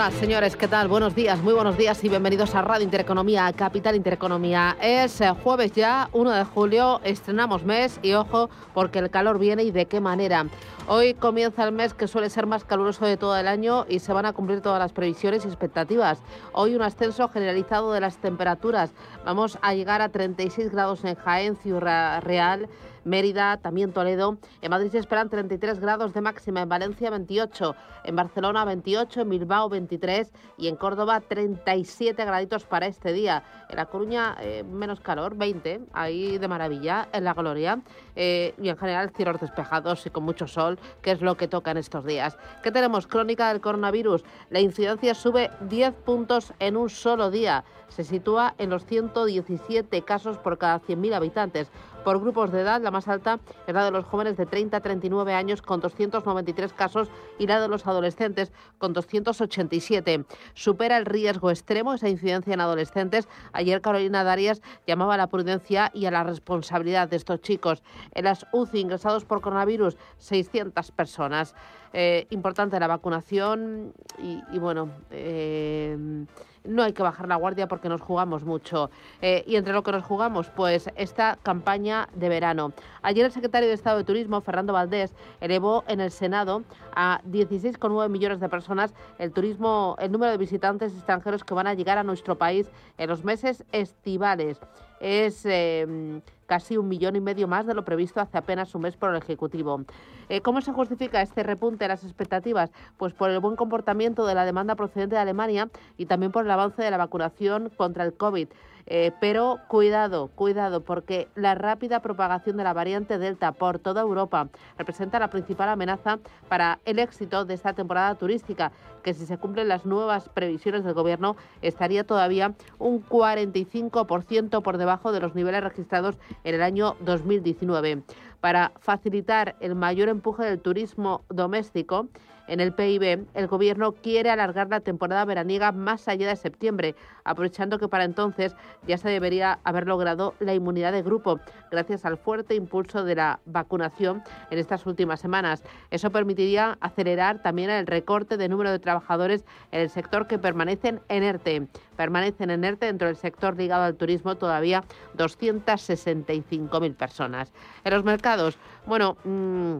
[0.00, 0.88] Señoras, señores, ¿qué tal?
[0.88, 4.78] Buenos días, muy buenos días y bienvenidos a Radio Intereconomía, Capital Intereconomía.
[4.80, 9.62] Es eh, jueves ya, 1 de julio, estrenamos mes y ojo, porque el calor viene
[9.62, 10.46] y de qué manera.
[10.86, 14.14] Hoy comienza el mes que suele ser más caluroso de todo el año y se
[14.14, 16.22] van a cumplir todas las previsiones y expectativas.
[16.52, 18.92] Hoy un ascenso generalizado de las temperaturas.
[19.26, 22.70] Vamos a llegar a 36 grados en Jaén, Ciudad Real.
[23.04, 24.38] Mérida, también Toledo.
[24.62, 29.30] En Madrid se esperan 33 grados de máxima, en Valencia 28, en Barcelona 28, en
[29.30, 33.42] Bilbao 23 y en Córdoba 37 graditos para este día.
[33.68, 37.80] En La Coruña eh, menos calor, 20, ahí de maravilla, en La Gloria.
[38.16, 41.70] Eh, y en general cielos despejados y con mucho sol, que es lo que toca
[41.70, 42.36] en estos días.
[42.62, 43.06] ¿Qué tenemos?
[43.06, 44.24] Crónica del coronavirus.
[44.50, 47.64] La incidencia sube 10 puntos en un solo día.
[47.88, 51.70] Se sitúa en los 117 casos por cada 100.000 habitantes.
[52.04, 54.80] Por grupos de edad, la más alta es la de los jóvenes de 30 a
[54.80, 60.24] 39 años con 293 casos y la de los adolescentes con 287.
[60.54, 63.28] Supera el riesgo extremo esa incidencia en adolescentes.
[63.52, 67.82] Ayer Carolina Darias llamaba a la prudencia y a la responsabilidad de estos chicos.
[68.12, 71.54] En las UCI ingresados por coronavirus, 600 personas.
[71.92, 76.24] Eh, importante la vacunación y, bueno, eh,
[76.64, 78.90] no hay que bajar la guardia porque nos jugamos mucho.
[79.22, 82.72] Eh, y entre lo que nos jugamos, pues esta campaña de verano.
[83.02, 86.62] Ayer el secretario de Estado de Turismo, Fernando Valdés, elevó en el Senado
[86.94, 91.74] a 16,9 millones de personas el turismo, el número de visitantes extranjeros que van a
[91.74, 94.60] llegar a nuestro país en los meses estivales
[95.00, 96.20] es em,
[96.50, 99.16] casi un millón y medio más de lo previsto hace apenas un mes por el
[99.22, 99.82] Ejecutivo.
[100.28, 102.72] Eh, ¿Cómo se justifica este repunte de las expectativas?
[102.96, 106.50] Pues por el buen comportamiento de la demanda procedente de Alemania y también por el
[106.50, 108.48] avance de la vacunación contra el COVID.
[108.92, 114.48] Eh, pero cuidado, cuidado, porque la rápida propagación de la variante Delta por toda Europa
[114.78, 116.18] representa la principal amenaza
[116.48, 118.72] para el éxito de esta temporada turística,
[119.04, 125.12] que si se cumplen las nuevas previsiones del Gobierno estaría todavía un 45% por debajo
[125.12, 128.02] de los niveles registrados en el año 2019.
[128.40, 132.08] Para facilitar el mayor empuje del turismo doméstico,
[132.50, 137.78] en el PIB, el Gobierno quiere alargar la temporada veraniega más allá de septiembre, aprovechando
[137.78, 138.56] que para entonces
[138.88, 141.38] ya se debería haber logrado la inmunidad de grupo,
[141.70, 145.62] gracias al fuerte impulso de la vacunación en estas últimas semanas.
[145.92, 151.00] Eso permitiría acelerar también el recorte de número de trabajadores en el sector que permanecen
[151.08, 151.68] en ERTE.
[151.96, 154.82] Permanecen en ERTE dentro del sector ligado al turismo todavía
[155.16, 157.52] 265.000 personas.
[157.84, 159.16] En los mercados, bueno...
[159.22, 159.78] Mmm,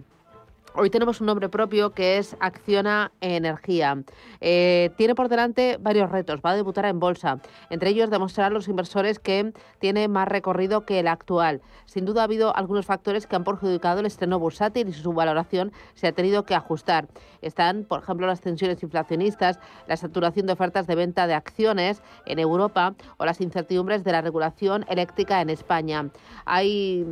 [0.72, 4.04] Hoy tenemos un nombre propio que es Acciona Energía.
[4.40, 6.40] Eh, tiene por delante varios retos.
[6.46, 7.40] Va a debutar en bolsa.
[7.70, 11.60] Entre ellos, demostrar a los inversores que tiene más recorrido que el actual.
[11.86, 15.72] Sin duda, ha habido algunos factores que han perjudicado el estreno bursátil y su valoración
[15.94, 17.08] se ha tenido que ajustar.
[17.42, 22.38] Están, por ejemplo, las tensiones inflacionistas, la saturación de ofertas de venta de acciones en
[22.38, 26.10] Europa o las incertidumbres de la regulación eléctrica en España.
[26.44, 27.04] Hay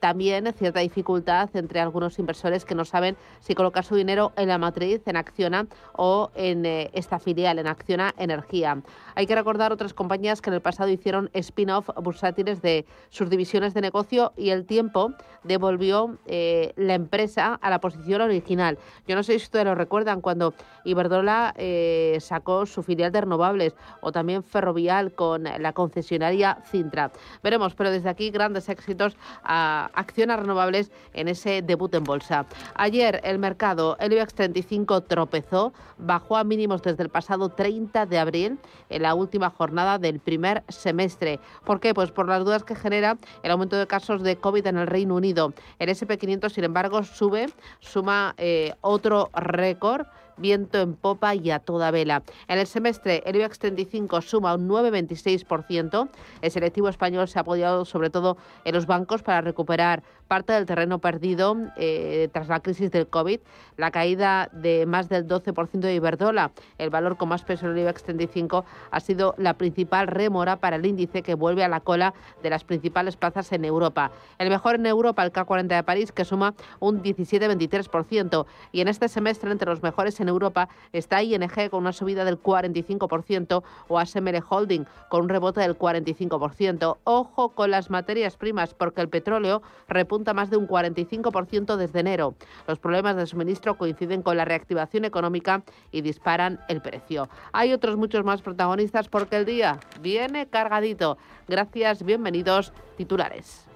[0.00, 3.03] también cierta dificultad entre algunos inversores que no saben
[3.40, 7.66] si colocar su dinero en la matriz, en Acciona o en eh, esta filial, en
[7.66, 8.82] Acciona Energía.
[9.14, 13.74] Hay que recordar otras compañías que en el pasado hicieron spin-off bursátiles de sus divisiones
[13.74, 15.12] de negocio y el tiempo
[15.42, 18.78] devolvió eh, la empresa a la posición original.
[19.06, 20.54] Yo no sé si ustedes lo recuerdan cuando
[20.84, 27.12] Iberdrola eh, sacó su filial de renovables o también Ferrovial con la concesionaria Cintra.
[27.42, 32.46] Veremos, pero desde aquí grandes éxitos a Acciona Renovables en ese debut en bolsa.
[32.84, 38.18] Ayer el mercado, el IBEX 35 tropezó, bajó a mínimos desde el pasado 30 de
[38.18, 38.58] abril
[38.90, 41.40] en la última jornada del primer semestre.
[41.64, 41.94] ¿Por qué?
[41.94, 45.14] Pues por las dudas que genera el aumento de casos de COVID en el Reino
[45.14, 45.54] Unido.
[45.78, 47.46] El SP500, sin embargo, sube,
[47.80, 52.22] suma eh, otro récord viento en popa y a toda vela.
[52.48, 56.08] En el semestre, el IBEX 35 suma un 9,26%.
[56.42, 60.66] El selectivo español se ha apoyado sobre todo en los bancos para recuperar parte del
[60.66, 63.40] terreno perdido eh, tras la crisis del COVID.
[63.76, 67.78] La caída de más del 12% de Iberdrola, el valor con más peso en el
[67.78, 72.14] IBEX 35, ha sido la principal remora para el índice que vuelve a la cola
[72.42, 74.10] de las principales plazas en Europa.
[74.38, 78.46] El mejor en Europa, el K40 de París, que suma un 17,23%.
[78.72, 82.40] Y en este semestre, entre los mejores en Europa está ING con una subida del
[82.40, 86.98] 45% o ASML Holding con un rebote del 45%.
[87.04, 92.34] Ojo con las materias primas porque el petróleo repunta más de un 45% desde enero.
[92.66, 97.28] Los problemas de suministro coinciden con la reactivación económica y disparan el precio.
[97.52, 101.18] Hay otros muchos más protagonistas porque el día viene cargadito.
[101.48, 103.66] Gracias, bienvenidos, titulares.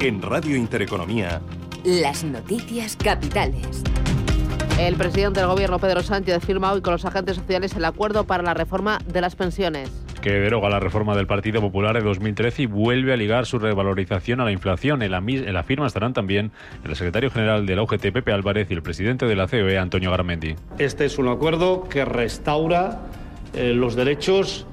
[0.00, 1.40] En Radio Intereconomía.
[1.86, 3.84] Las noticias capitales.
[4.76, 8.42] El presidente del gobierno, Pedro Sánchez, firma hoy con los agentes sociales el acuerdo para
[8.42, 9.88] la reforma de las pensiones
[10.20, 14.40] que deroga la reforma del Partido Popular de 2013 y vuelve a ligar su revalorización
[14.40, 15.02] a la inflación.
[15.02, 16.50] En la, en la firma estarán también
[16.82, 20.10] el secretario general de la UGT, Pepe Álvarez, y el presidente de la COE, Antonio
[20.10, 20.56] Garamendi.
[20.78, 23.02] Este es un acuerdo que restaura
[23.54, 24.66] eh, los derechos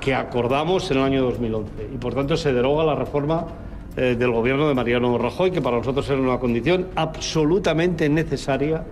[0.00, 3.48] que acordamos en el año 2011 y por tanto se deroga la reforma
[3.96, 8.84] eh, del gobierno de Mariano Rajoy, que para nosotros era una condición absolutamente necesaria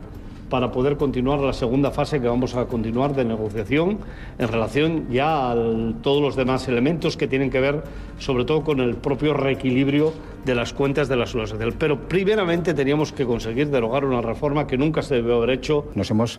[0.53, 4.01] para poder continuar la segunda fase que vamos a continuar de negociación
[4.39, 5.55] en relación ya a
[6.03, 7.83] todos los demás elementos que tienen que ver
[8.19, 10.13] sobre todo con el propio reequilibrio
[10.45, 11.75] de las cuentas de la seguridad social.
[11.79, 15.87] Pero primeramente teníamos que conseguir derogar una reforma que nunca se debió haber hecho.
[15.95, 16.39] Nos hemos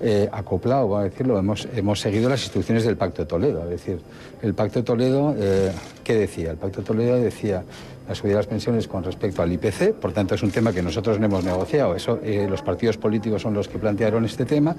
[0.00, 3.62] eh, acoplado, voy a decirlo, hemos, hemos seguido las instrucciones del Pacto de Toledo.
[3.62, 4.00] Es decir,
[4.42, 5.70] el Pacto de Toledo, eh,
[6.02, 6.50] ¿qué decía?
[6.50, 7.62] El Pacto de Toledo decía
[8.08, 10.82] la subida de las pensiones con respecto al IPC, por tanto es un tema que
[10.82, 11.94] nosotros no hemos negociado.
[11.94, 14.76] Eso, eh, los partidos políticos son los que plantearon este tema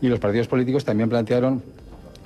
[0.00, 1.62] y los partidos políticos también plantearon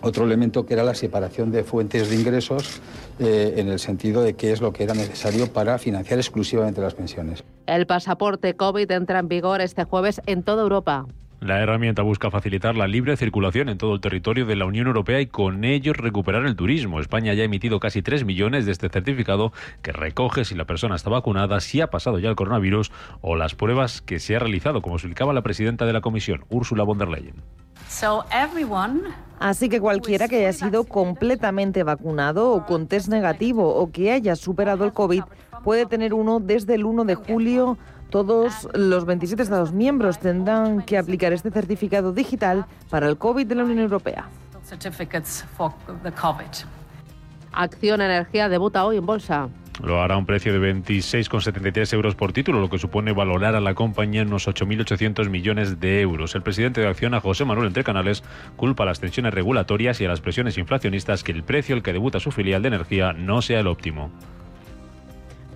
[0.05, 2.81] otro elemento que era la separación de fuentes de ingresos
[3.19, 6.95] eh, en el sentido de qué es lo que era necesario para financiar exclusivamente las
[6.95, 7.43] pensiones.
[7.67, 11.07] El pasaporte COVID entra en vigor este jueves en toda Europa.
[11.45, 15.21] La herramienta busca facilitar la libre circulación en todo el territorio de la Unión Europea
[15.21, 17.01] y con ello recuperar el turismo.
[17.01, 19.53] España ya ha emitido casi 3 millones de este certificado
[19.83, 23.55] que recoge si la persona está vacunada, si ha pasado ya el coronavirus o las
[23.55, 27.09] pruebas que se ha realizado, como explicaba la presidenta de la Comisión, Ursula von der
[27.09, 27.35] Leyen.
[29.39, 34.35] Así que cualquiera que haya sido completamente vacunado o con test negativo o que haya
[34.35, 35.25] superado el COVID
[35.63, 37.77] puede tener uno desde el 1 de julio
[38.15, 43.57] todos los 27 Estados miembros tendrán que aplicar este certificado digital para el COVID de
[43.57, 44.29] la Unión Europea.
[47.51, 49.49] Acción Energía debuta hoy en bolsa.
[49.83, 53.61] Lo hará a un precio de 26,73 euros por título, lo que supone valorar a
[53.61, 56.37] la compañía en unos 8.800 millones de euros.
[56.37, 58.23] El presidente de Acciona, José Manuel Entrecanales,
[58.55, 61.93] culpa a las tensiones regulatorias y a las presiones inflacionistas que el precio al que
[61.93, 64.13] debuta su filial de energía no sea el óptimo.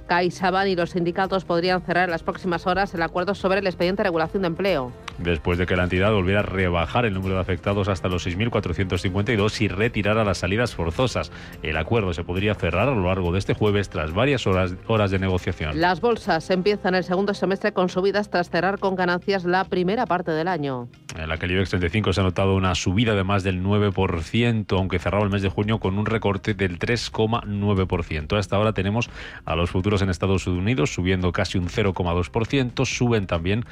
[0.08, 4.02] CaixaBank y los sindicatos podrían cerrar en las próximas horas el acuerdo sobre el expediente
[4.02, 4.92] de regulación de empleo.
[5.18, 9.60] Después de que la entidad volviera a rebajar el número de afectados hasta los 6.452
[9.60, 11.32] y retirara las salidas forzosas.
[11.62, 15.10] El acuerdo se podría cerrar a lo largo de este jueves tras varias horas, horas
[15.10, 15.80] de negociación.
[15.80, 20.30] Las bolsas empiezan el segundo semestre con subidas tras cerrar con ganancias la primera parte
[20.30, 20.88] del año.
[21.16, 24.76] En la que el IBEX 35 se ha notado una subida de más del 9%,
[24.76, 28.38] aunque cerraba el mes de junio con un recorte del 3,9%.
[28.38, 29.10] Hasta ahora tenemos
[29.44, 33.64] a los futuros en Estados Unidos subiendo casi un 0,2%, suben también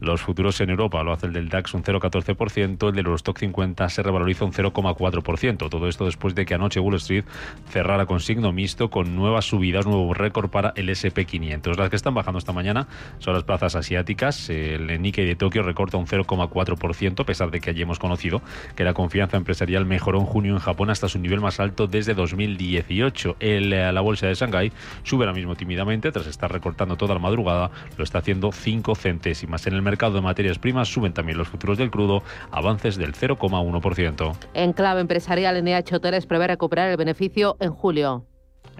[0.00, 3.88] los futuros en Europa, lo hace el del DAX un 0,14%, el del Eurostock 50
[3.88, 5.68] se revaloriza un 0,4%.
[5.68, 7.24] Todo esto después de que anoche Wall Street
[7.68, 11.76] cerrara con signo mixto con nuevas subidas, nuevo récord para el SP500.
[11.76, 14.48] Las que están bajando esta mañana son las plazas asiáticas.
[14.50, 18.42] El Nikkei de Tokio recorta un 0,4%, a pesar de que allí hemos conocido
[18.76, 22.14] que la confianza empresarial mejoró en junio en Japón hasta su nivel más alto desde
[22.14, 23.36] 2018.
[23.40, 25.73] El, la bolsa de Shanghái sube ahora mismo tímidamente
[26.12, 29.66] tras estar recortando toda la madrugada, lo está haciendo 5 centésimas.
[29.66, 34.36] En el mercado de materias primas suben también los futuros del crudo, avances del 0,1%.
[34.54, 38.26] En clave empresarial, NH Hoteles prevé recuperar el beneficio en julio.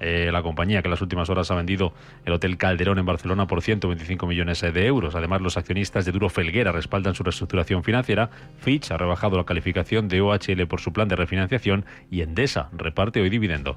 [0.01, 1.93] Eh, la compañía que en las últimas horas ha vendido
[2.25, 5.15] el Hotel Calderón en Barcelona por 125 millones de euros.
[5.15, 8.31] Además, los accionistas de Duro Felguera respaldan su reestructuración financiera.
[8.59, 13.21] Fitch ha rebajado la calificación de OHL por su plan de refinanciación y Endesa reparte
[13.21, 13.77] hoy dividendo.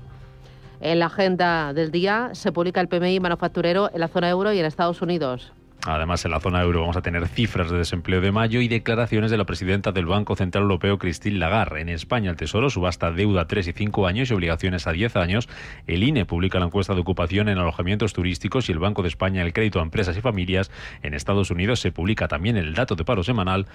[0.79, 4.59] En la agenda del día se publica el PMI manufacturero en la zona euro y
[4.59, 5.53] en Estados Unidos.
[5.85, 9.31] Además, en la zona euro vamos a tener cifras de desempleo de mayo y declaraciones
[9.31, 11.79] de la presidenta del Banco Central Europeo, Christine Lagarde.
[11.79, 15.15] En España, el Tesoro subasta deuda a 3 y 5 años y obligaciones a 10
[15.15, 15.47] años.
[15.85, 19.43] El INE publica la encuesta de ocupación en alojamientos turísticos y el Banco de España
[19.43, 20.71] el crédito a empresas y familias.
[21.03, 23.67] En Estados Unidos se publica también el dato de paro semanal,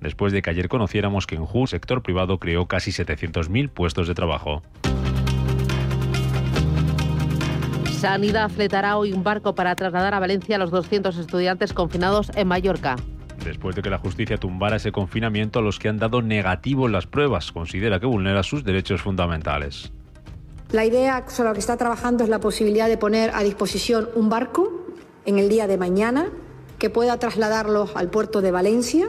[0.00, 4.14] después de que ayer conociéramos que en JU, sector privado, creó casi 700.000 puestos de
[4.14, 4.62] trabajo.
[8.00, 12.48] Sanidad fletará hoy un barco para trasladar a Valencia a los 200 estudiantes confinados en
[12.48, 12.96] Mallorca.
[13.44, 16.92] Después de que la justicia tumbara ese confinamiento a los que han dado negativo en
[16.92, 19.92] las pruebas, considera que vulnera sus derechos fundamentales.
[20.72, 24.30] La idea sobre la que está trabajando es la posibilidad de poner a disposición un
[24.30, 24.86] barco
[25.26, 26.28] en el día de mañana
[26.78, 29.08] que pueda trasladarlos al puerto de Valencia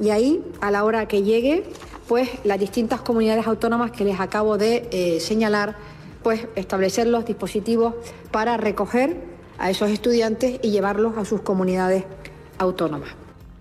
[0.00, 1.62] y ahí, a la hora que llegue,
[2.08, 5.76] pues las distintas comunidades autónomas que les acabo de eh, señalar,
[6.22, 7.94] pues establecer los dispositivos
[8.30, 9.16] para recoger
[9.58, 12.04] a esos estudiantes y llevarlos a sus comunidades
[12.58, 13.10] autónomas.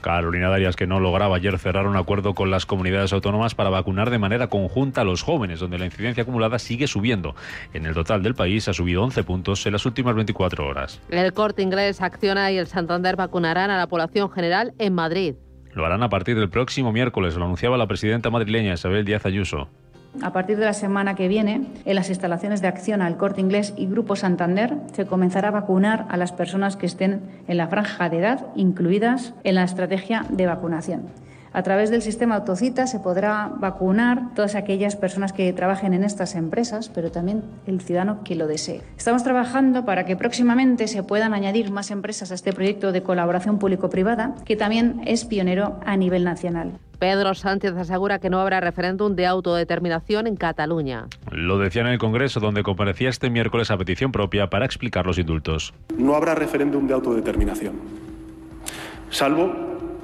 [0.02, 4.10] Carolina Darias, que no lograba ayer cerrar un acuerdo con las comunidades autónomas para vacunar
[4.10, 7.36] de manera conjunta a los jóvenes, donde la incidencia acumulada sigue subiendo.
[7.74, 11.00] En el total del país ha subido 11 puntos en las últimas 24 horas.
[11.10, 15.36] El corte inglés Acciona y el Santander vacunarán a la población general en Madrid.
[15.74, 19.70] Lo harán a partir del próximo miércoles, lo anunciaba la presidenta madrileña Isabel Díaz Ayuso.
[20.22, 23.74] A partir de la semana que viene, en las instalaciones de acción al Corte Inglés
[23.78, 28.10] y Grupo Santander, se comenzará a vacunar a las personas que estén en la franja
[28.10, 31.08] de edad incluidas en la estrategia de vacunación.
[31.54, 36.36] A través del sistema Autocita se podrá vacunar todas aquellas personas que trabajen en estas
[36.36, 38.82] empresas, pero también el ciudadano que lo desee.
[38.98, 43.60] Estamos trabajando para que próximamente se puedan añadir más empresas a este proyecto de colaboración
[43.60, 46.80] público-privada, que también es pionero a nivel nacional.
[47.02, 51.08] Pedro Sánchez asegura que no habrá referéndum de autodeterminación en Cataluña.
[51.32, 55.18] Lo decía en el Congreso, donde comparecía este miércoles a petición propia para explicar los
[55.18, 55.74] indultos.
[55.98, 57.74] No habrá referéndum de autodeterminación,
[59.10, 59.52] salvo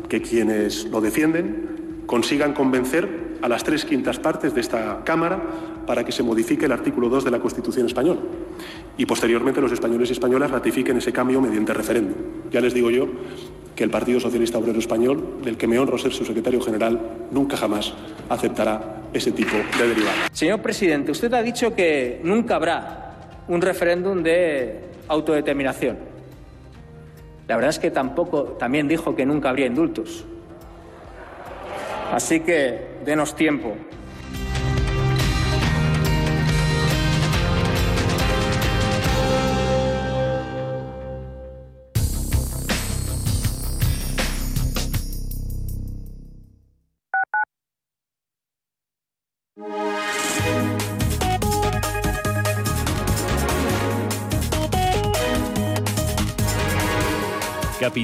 [0.10, 5.40] que quienes lo defienden consigan convencer a las tres quintas partes de esta Cámara
[5.86, 8.22] para que se modifique el artículo 2 de la Constitución española
[8.98, 12.16] y posteriormente los españoles y españolas ratifiquen ese cambio mediante referéndum.
[12.52, 13.08] Ya les digo yo
[13.76, 17.00] que el Partido Socialista Obrero Español, del que me honro ser su secretario general,
[17.32, 17.94] nunca jamás
[18.28, 20.30] aceptará ese tipo de derivada.
[20.32, 25.98] Señor presidente, usted ha dicho que nunca habrá un referéndum de autodeterminación.
[27.48, 30.26] La verdad es que tampoco, también dijo que nunca habría indultos.
[32.12, 33.76] Así que denos tiempo.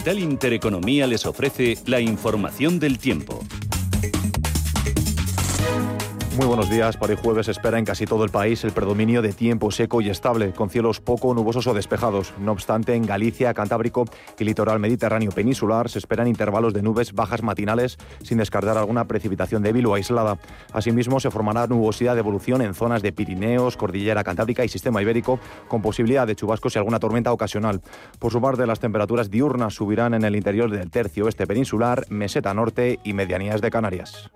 [0.03, 3.39] Capital Intereconomía les ofrece la información del tiempo.
[6.35, 6.97] Muy buenos días.
[6.97, 10.09] Para el jueves espera en casi todo el país el predominio de tiempo seco y
[10.09, 12.33] estable, con cielos poco nubosos o despejados.
[12.39, 14.05] No obstante, en Galicia, Cantábrico
[14.39, 19.61] y litoral mediterráneo peninsular se esperan intervalos de nubes bajas matinales sin descartar alguna precipitación
[19.61, 20.39] débil o aislada.
[20.71, 25.39] Asimismo, se formará nubosidad de evolución en zonas de Pirineos, Cordillera Cantábrica y Sistema Ibérico,
[25.67, 27.81] con posibilidad de chubascos y alguna tormenta ocasional.
[28.17, 32.55] Por su parte, las temperaturas diurnas subirán en el interior del tercio oeste peninsular, meseta
[32.55, 34.31] norte y medianías de Canarias.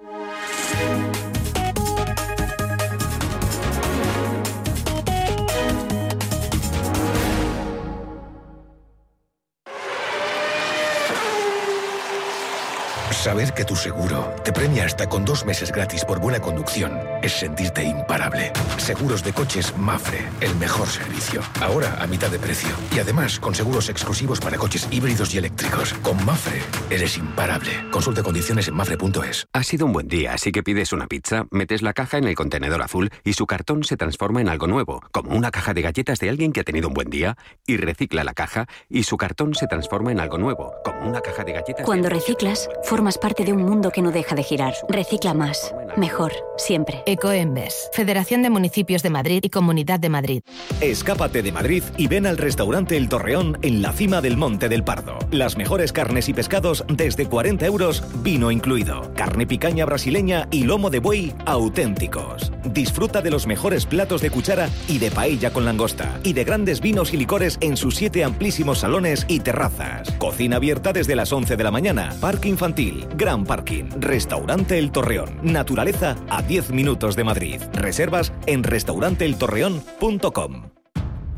[13.28, 17.34] Saber que tu seguro te premia hasta con dos meses gratis por buena conducción es
[17.34, 18.54] sentirte imparable.
[18.78, 21.42] Seguros de coches Mafre, el mejor servicio.
[21.60, 22.70] Ahora a mitad de precio.
[22.96, 25.92] Y además con seguros exclusivos para coches híbridos y eléctricos.
[25.96, 27.70] Con Mafre eres imparable.
[27.92, 29.46] Consulta condiciones en mafre.es.
[29.52, 32.36] Ha sido un buen día, así que pides una pizza, metes la caja en el
[32.36, 36.20] contenedor azul y su cartón se transforma en algo nuevo, como una caja de galletas
[36.20, 39.54] de alguien que ha tenido un buen día, y recicla la caja y su cartón
[39.54, 41.86] se transforma en algo nuevo, como una caja de galletas.
[41.86, 44.74] Cuando reciclas, formas parte de un mundo que no deja de girar.
[44.90, 47.04] Recicla más, mejor, siempre.
[47.06, 50.42] Ecoembes, Federación de Municipios de Madrid y Comunidad de Madrid.
[50.82, 54.84] Escápate de Madrid y ven al restaurante El Torreón en la cima del Monte del
[54.84, 55.18] Pardo.
[55.32, 59.12] Las mejores carnes y pescados desde 40 euros, vino incluido.
[59.16, 62.52] Carne picaña brasileña y lomo de buey auténticos.
[62.66, 66.20] Disfruta de los mejores platos de cuchara y de paella con langosta.
[66.24, 70.12] Y de grandes vinos y licores en sus siete amplísimos salones y terrazas.
[70.18, 72.14] Cocina abierta desde las 11 de la mañana.
[72.20, 73.86] Parque infantil, gran parking.
[74.00, 75.40] Restaurante El Torreón.
[75.42, 77.62] Naturaleza a 10 minutos de Madrid.
[77.74, 80.77] Reservas en restauranteeltorreón.com.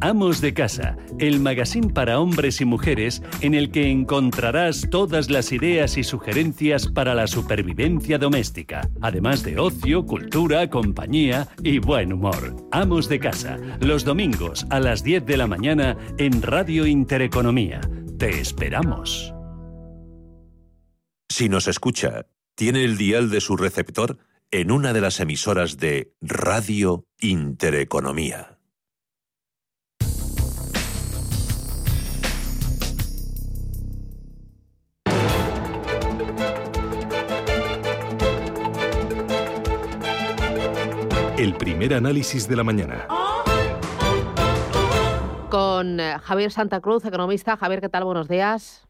[0.00, 5.52] Amos de Casa, el magazine para hombres y mujeres en el que encontrarás todas las
[5.52, 12.56] ideas y sugerencias para la supervivencia doméstica, además de ocio, cultura, compañía y buen humor.
[12.72, 17.80] Amos de Casa, los domingos a las 10 de la mañana en Radio Intereconomía.
[18.18, 19.32] Te esperamos.
[21.30, 24.18] Si nos escucha, tiene el dial de su receptor
[24.50, 28.55] en una de las emisoras de Radio Intereconomía.
[41.38, 43.06] El primer análisis de la mañana.
[45.50, 47.58] Con eh, Javier Santa Cruz, economista.
[47.58, 48.04] Javier, ¿qué tal?
[48.04, 48.85] Buenos días.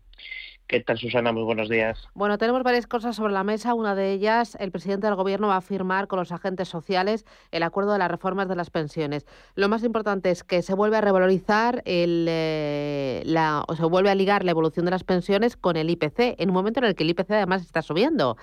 [0.69, 1.31] ¿Qué tal, Susana?
[1.31, 2.09] Muy buenos días.
[2.15, 3.73] Bueno, tenemos varias cosas sobre la mesa.
[3.73, 7.63] Una de ellas, el presidente del Gobierno va a firmar con los agentes sociales el
[7.63, 9.27] acuerdo de las reformas de las pensiones.
[9.55, 14.11] Lo más importante es que se vuelve a revalorizar, el, eh, la, o se vuelve
[14.11, 16.97] a ligar la evolución de las pensiones con el IPC, en un momento en el
[16.97, 18.37] que el IPC además está subiendo.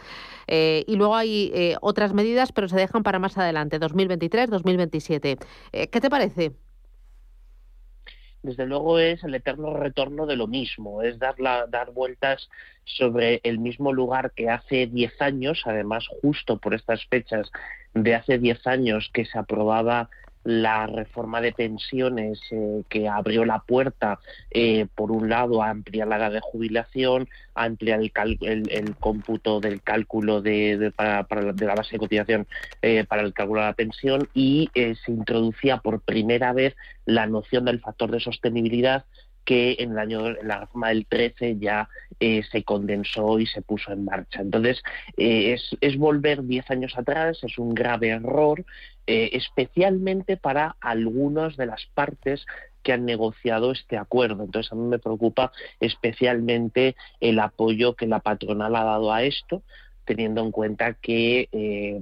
[0.48, 5.39] Eh, y luego hay eh, otras medidas, pero se dejan para más adelante, 2023, 2027.
[5.72, 6.53] ¿Qué te parece?
[8.44, 11.36] Desde luego es el eterno retorno de lo mismo, es dar,
[11.70, 12.50] dar vueltas
[12.84, 17.50] sobre el mismo lugar que hace 10 años, además justo por estas fechas
[17.94, 20.10] de hace 10 años que se aprobaba
[20.44, 24.20] la reforma de pensiones eh, que abrió la puerta,
[24.52, 29.82] eh, por un lado, a ampliar la edad de jubilación, a ampliar el, cómputo del
[29.82, 31.24] cálculo de, para,
[31.54, 32.48] de la base de cotización
[32.82, 37.66] eh, para el cálculo de la pensión y se introducía por primera vez la noción
[37.66, 39.06] del factor de sostenibilidad
[39.46, 43.92] que en el año en la reforma del 13 ya se condensó y se puso
[43.92, 44.40] en marcha.
[44.40, 44.82] Entonces,
[45.18, 48.64] es, es, volver 10 años atrás, es un grave error,
[49.06, 52.46] eh, especialmente para algunas de las partes
[52.84, 54.46] que han negociado este acuerdo.
[54.46, 59.62] Entonces, a mí me preocupa especialmente el apoyo que la patronal ha dado a esto,
[60.06, 62.00] teniendo en cuenta que eh,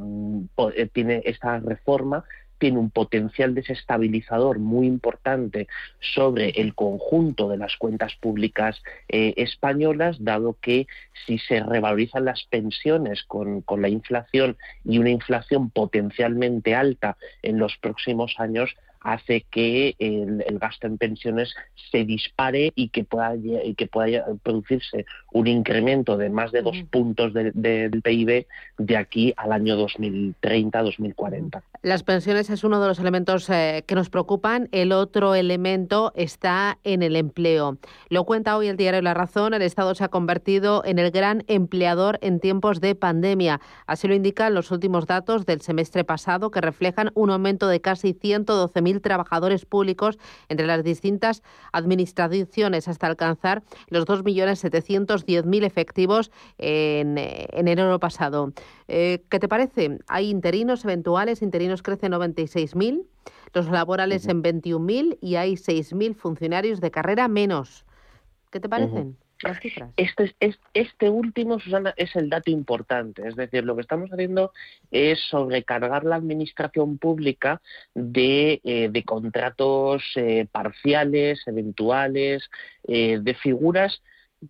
[0.75, 2.23] eh, tiene esta reforma
[2.61, 5.67] tiene un potencial desestabilizador muy importante
[5.99, 10.85] sobre el conjunto de las cuentas públicas eh, españolas, dado que
[11.25, 17.77] si se revalorizan las pensiones con, la inflación y una inflación potencialmente alta en los
[17.77, 21.53] próximos años, hace que el, gasto en pensiones
[21.91, 26.77] se dispare y que pueda, y que pueda producirse un incremento de más de dos
[26.89, 28.45] puntos del PIB
[28.77, 31.61] de aquí al año 2030-2040.
[31.83, 34.69] Las pensiones es uno de los elementos eh, que nos preocupan.
[34.71, 37.77] El otro elemento está en el empleo.
[38.09, 39.55] Lo cuenta hoy el diario La Razón.
[39.55, 43.61] El Estado se ha convertido en el gran empleador en tiempos de pandemia.
[43.87, 48.13] Así lo indican los últimos datos del semestre pasado, que reflejan un aumento de casi
[48.13, 50.17] 112.000 trabajadores públicos
[50.49, 58.53] entre las distintas administraciones hasta alcanzar los 2.710.000 efectivos en, en enero pasado.
[58.87, 59.99] Eh, ¿Qué te parece?
[60.07, 63.05] Hay interinos eventuales, interinos crece 96.000,
[63.53, 67.85] los laborales en 21.000 y hay 6.000 funcionarios de carrera menos.
[68.51, 69.17] ¿Qué te parecen?
[69.97, 70.35] Este,
[70.73, 73.27] este último, Susana, es el dato importante.
[73.27, 74.51] Es decir, lo que estamos haciendo
[74.91, 77.61] es sobrecargar la administración pública
[77.93, 82.49] de, eh, contratos eh, parciales, eventuales,
[82.83, 84.01] de figuras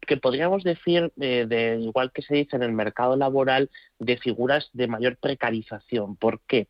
[0.08, 4.88] que podríamos decir, de, igual que se dice en el mercado laboral, de figuras de
[4.88, 6.16] mayor precarización.
[6.16, 6.68] ¿Por qué?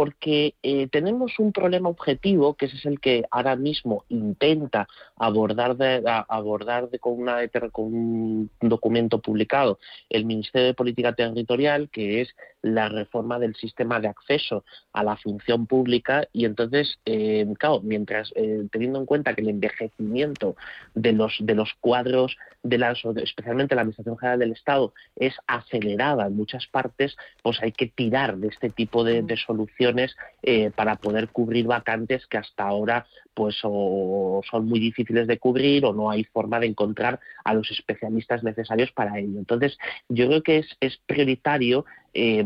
[0.00, 5.76] Porque eh, tenemos un problema objetivo, que ese es el que ahora mismo intenta abordar,
[5.76, 12.34] de, abordar con, una, con un documento publicado el Ministerio de Política Territorial, que es
[12.62, 16.26] la reforma del sistema de acceso a la función pública.
[16.32, 20.56] Y entonces, eh, claro, mientras eh, teniendo en cuenta que el envejecimiento
[20.94, 26.26] de los, de los cuadros, de las, especialmente la Administración General del Estado, es acelerada
[26.26, 29.89] en muchas partes, pues hay que tirar de este tipo de, de soluciones
[30.42, 35.84] eh, para poder cubrir vacantes que hasta ahora pues o son muy difíciles de cubrir
[35.84, 39.38] o no hay forma de encontrar a los especialistas necesarios para ello.
[39.38, 42.44] Entonces, yo creo que es, es prioritario eh,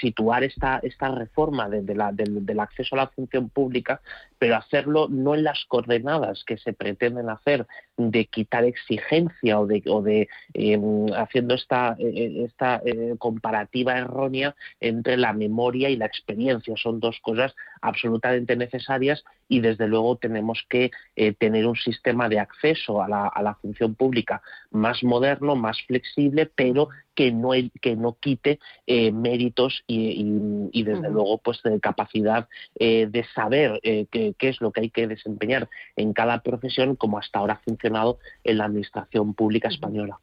[0.00, 4.00] situar esta, esta reforma la, del, acceso a la función pública,
[4.38, 7.66] pero hacerlo no en las coordenadas que se pretenden hacer
[7.96, 14.54] de quitar exigencia o de, o de em, haciendo esta, eh, esta eh, comparativa errónea
[14.80, 16.74] entre la memoria y la experiencia.
[16.76, 22.38] Son dos cosas absolutamente necesarias y desde luego tenemos que eh, tener un sistema de
[22.38, 28.60] acceso a la, función pública más moderno, más flexible, pero que no, que no quite
[28.86, 34.82] eh, méritos y, desde luego pues de capacidad eh, de saber qué, es lo que
[34.82, 39.68] hay que desempeñar en cada profesión como hasta ahora ha funcionado en la administración pública
[39.68, 40.18] española.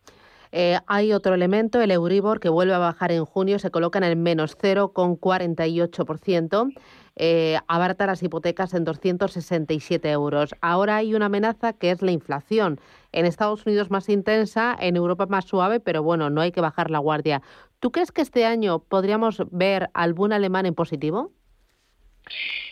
[0.87, 4.15] Hay otro elemento, el Euribor, que vuelve a bajar en junio, se coloca en el
[4.15, 6.73] menos 0,48%
[7.17, 10.53] eh, abarta las hipotecas en 267 euros.
[10.61, 12.79] Ahora hay una amenaza que es la inflación.
[13.13, 16.91] En Estados Unidos más intensa, en Europa más suave, pero bueno, no hay que bajar
[16.91, 17.41] la guardia.
[17.79, 21.31] ¿Tú crees que este año podríamos ver algún alemán en positivo?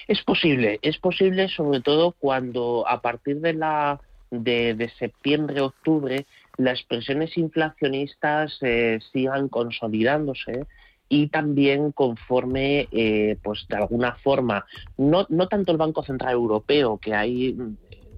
[0.08, 6.26] Es posible, es posible sobre todo cuando a partir de la de, septiembre-octubre
[6.58, 10.66] las presiones inflacionistas eh, sigan consolidándose
[11.10, 14.66] y también conforme, eh, pues de alguna forma,
[14.98, 17.56] no, no tanto el Banco Central Europeo, que hay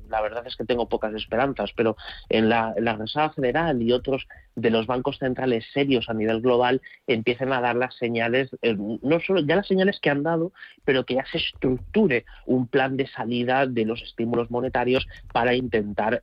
[0.09, 1.97] la verdad es que tengo pocas esperanzas, pero
[2.29, 7.51] en la, Reserva Federal y otros de los bancos centrales serios a nivel global empiecen
[7.53, 10.51] a dar las señales, eh, no solo ya las señales que han dado,
[10.83, 16.21] pero que ya se estructure un plan de salida de los estímulos monetarios para intentar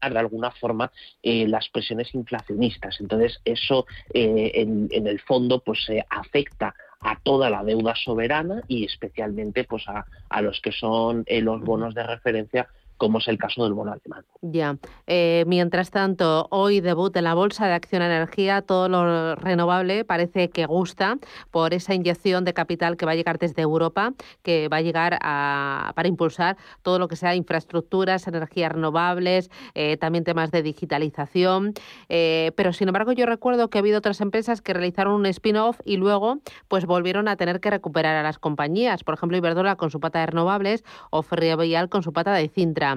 [0.00, 0.90] de alguna forma
[1.22, 3.00] eh, las presiones inflacionistas.
[3.00, 8.84] Entonces, eso eh, en, el fondo pues se afecta a toda la deuda soberana y
[8.84, 13.38] especialmente pues a, a los que son eh, los bonos de referencia como es el
[13.38, 14.24] caso del bono alemán.
[14.42, 14.76] Ya.
[15.06, 20.50] Eh, mientras tanto, hoy debut en la Bolsa de Acción Energía, todo lo renovable parece
[20.50, 21.16] que gusta
[21.50, 25.18] por esa inyección de capital que va a llegar desde Europa, que va a llegar
[25.22, 31.74] a, para impulsar todo lo que sea infraestructuras, energías renovables, eh, también temas de digitalización.
[32.08, 35.80] Eh, pero, sin embargo, yo recuerdo que ha habido otras empresas que realizaron un spin-off
[35.84, 39.04] y luego pues volvieron a tener que recuperar a las compañías.
[39.04, 42.87] Por ejemplo, Iberdrola con su pata de renovables o Ferrovial con su pata de Cintra.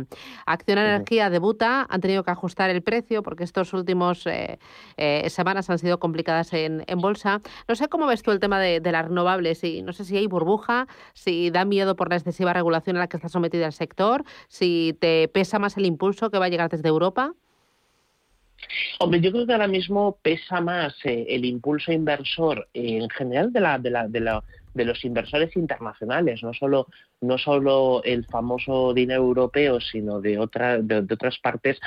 [0.46, 4.60] Acción Energía debuta, han tenido que ajustar el precio porque estos últimos eh,
[4.98, 7.42] eh, semanas han sido complicadas en, bolsa.
[7.68, 10.28] No sé cómo ves tú el tema de, las renovables y no sé si hay
[10.28, 14.24] burbuja, si da miedo por la excesiva regulación a la que está sometido el sector,
[14.50, 17.34] si te pesa más el impulso que va a llegar desde Europa.
[19.00, 23.60] Hombre, yo creo que ahora mismo pesa más eh, el impulso inversor en general de
[23.60, 26.88] la, de la, de la de los inversores internacionales, no solo,
[27.22, 31.80] no solo el famoso dinero europeo, sino de, otra, de otras partes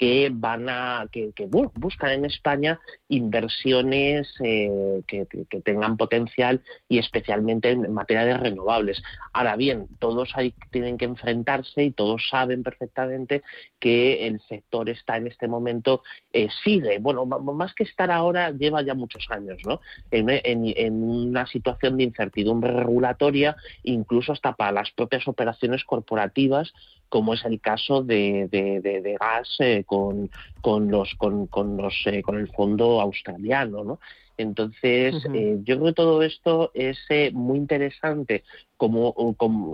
[0.00, 1.30] que van a que,
[1.74, 5.26] buscan en España inversiones eh, que,
[5.62, 9.02] tengan potencial y especialmente en materia de renovables.
[9.34, 13.42] Ahora bien, todos hay, tienen que enfrentarse y todos saben perfectamente
[13.78, 18.80] que el sector está en este momento eh, sigue, bueno, más que estar ahora lleva
[18.80, 19.82] ya muchos años, ¿no?
[20.10, 26.72] en una situación de incertidumbre regulatoria, incluso hasta para las propias operaciones corporativas
[27.10, 30.30] como es el caso de, de, gas eh, con,
[30.62, 33.84] con, los, con, con, los, eh, con el fondo australiano.
[33.84, 34.00] ¿no?
[34.38, 36.98] Entonces, eh, yo creo que todo esto es
[37.32, 38.44] muy interesante
[38.78, 39.14] como,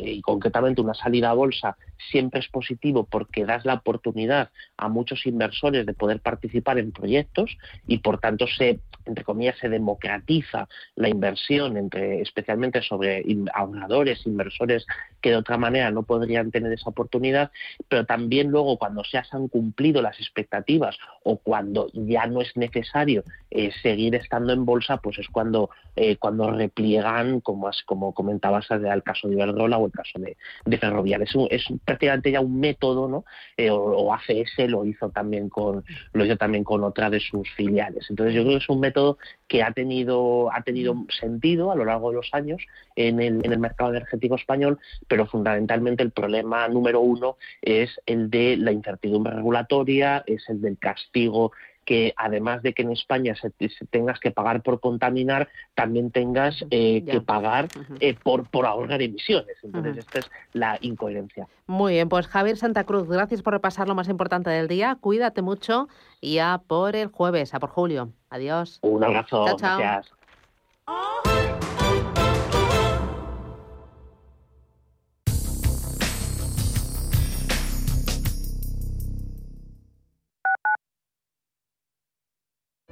[0.01, 1.77] y concretamente una salida a bolsa
[2.11, 7.57] siempre es positivo porque das la oportunidad a muchos inversores de poder participar en proyectos
[7.87, 14.85] y por tanto se entre comillas se democratiza la inversión entre especialmente sobre ahorradores, inversores
[15.21, 17.51] que de otra manera no podrían tener esa oportunidad,
[17.89, 23.23] pero también luego cuando se han cumplido las expectativas o cuando ya no es necesario
[23.51, 29.03] eh, seguir estando en bolsa, pues es cuando eh, cuando repliegan como como comentabas el
[29.03, 31.23] caso de Iberdrola o el caso de, de Ferrovial.
[31.23, 33.25] Es, es, prácticamente ya un método, ¿no?
[33.57, 38.07] Eh, o, ACS lo hizo también con lo hizo también con otra de sus filiales.
[38.11, 39.19] Entonces yo creo que es un método
[39.49, 42.61] que ha tenido ha tenido sentido a lo largo de los años
[42.97, 48.29] en el, en el mercado energético español, pero fundamentalmente el problema número uno es el
[48.29, 51.53] de la incertidumbre regulatoria, es el del castigo
[51.87, 53.51] que además de que en España se,
[53.89, 57.69] tengas que pagar por contaminar, también tengas eh, que pagar
[58.01, 59.57] eh, por, por ahorrar emisiones.
[59.63, 61.49] Entonces, esta es la incoherencia.
[61.67, 64.99] Muy bien, pues Javier Santa Cruz, gracias por repasar lo más importante del día.
[65.01, 65.89] Cuídate mucho
[66.21, 68.11] y a por el jueves, a por julio.
[68.29, 68.81] Adiós.
[68.83, 69.45] Un abrazo.
[69.57, 70.13] Gracias.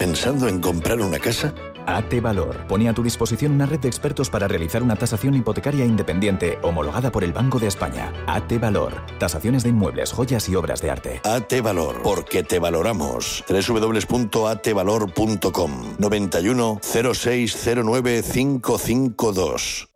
[0.04, 1.54] ¿Pensando en comprar una casa?
[1.86, 5.86] AT Valor pone a tu disposición una red de expertos para realizar una tasación hipotecaria
[5.86, 8.12] independiente homologada por el Banco de España.
[8.26, 8.92] AT Valor.
[9.18, 11.22] Tasaciones de inmuebles, joyas y obras de arte.
[11.24, 12.02] AT Valor.
[12.02, 13.42] Porque te valoramos.
[13.48, 19.88] www.atvalor.com 91 0609 552.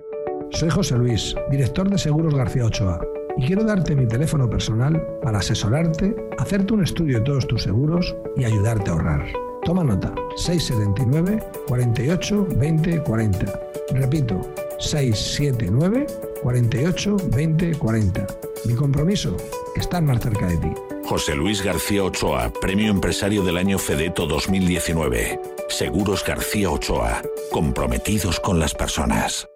[0.53, 2.99] Soy José Luis, director de Seguros García Ochoa.
[3.37, 8.17] Y quiero darte mi teléfono personal para asesorarte, hacerte un estudio de todos tus seguros
[8.39, 9.48] y ayudarte a ahorrar.
[9.65, 13.61] Toma nota, 679 48 20 40.
[13.91, 14.41] Repito,
[14.79, 16.07] 679
[16.43, 18.27] 48 20 40.
[18.65, 19.37] Mi compromiso,
[19.77, 20.73] estar más cerca de ti.
[21.05, 25.41] José Luis García Ochoa, Premio Empresario del Año Fedeto 2019.
[25.69, 29.49] Seguros García Ochoa, comprometidos con las personas.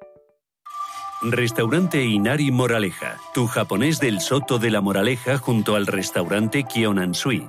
[1.22, 7.48] Restaurante Inari Moraleja, tu japonés del Soto de la Moraleja junto al restaurante Kionansui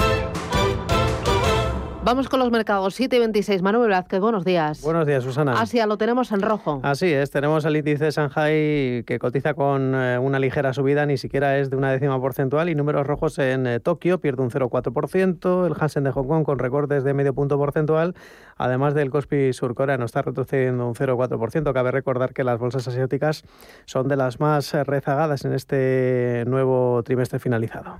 [2.03, 2.95] Vamos con los mercados.
[2.95, 3.61] 7 y 26.
[3.61, 4.81] Manuel Vázquez, buenos días.
[4.81, 5.61] Buenos días, Susana.
[5.61, 6.79] Asia lo tenemos en rojo.
[6.81, 11.17] Así es, tenemos el índice de Shanghai que cotiza con eh, una ligera subida, ni
[11.17, 15.67] siquiera es de una décima porcentual, y números rojos en eh, Tokio, pierde un 0,4%,
[15.67, 18.15] el Hansen de Hong Kong con recortes de medio punto porcentual,
[18.57, 21.71] además del Kospi surcoreano está retrocediendo un 0,4%.
[21.71, 23.43] Cabe recordar que las bolsas asiáticas
[23.85, 27.99] son de las más eh, rezagadas en este nuevo trimestre finalizado.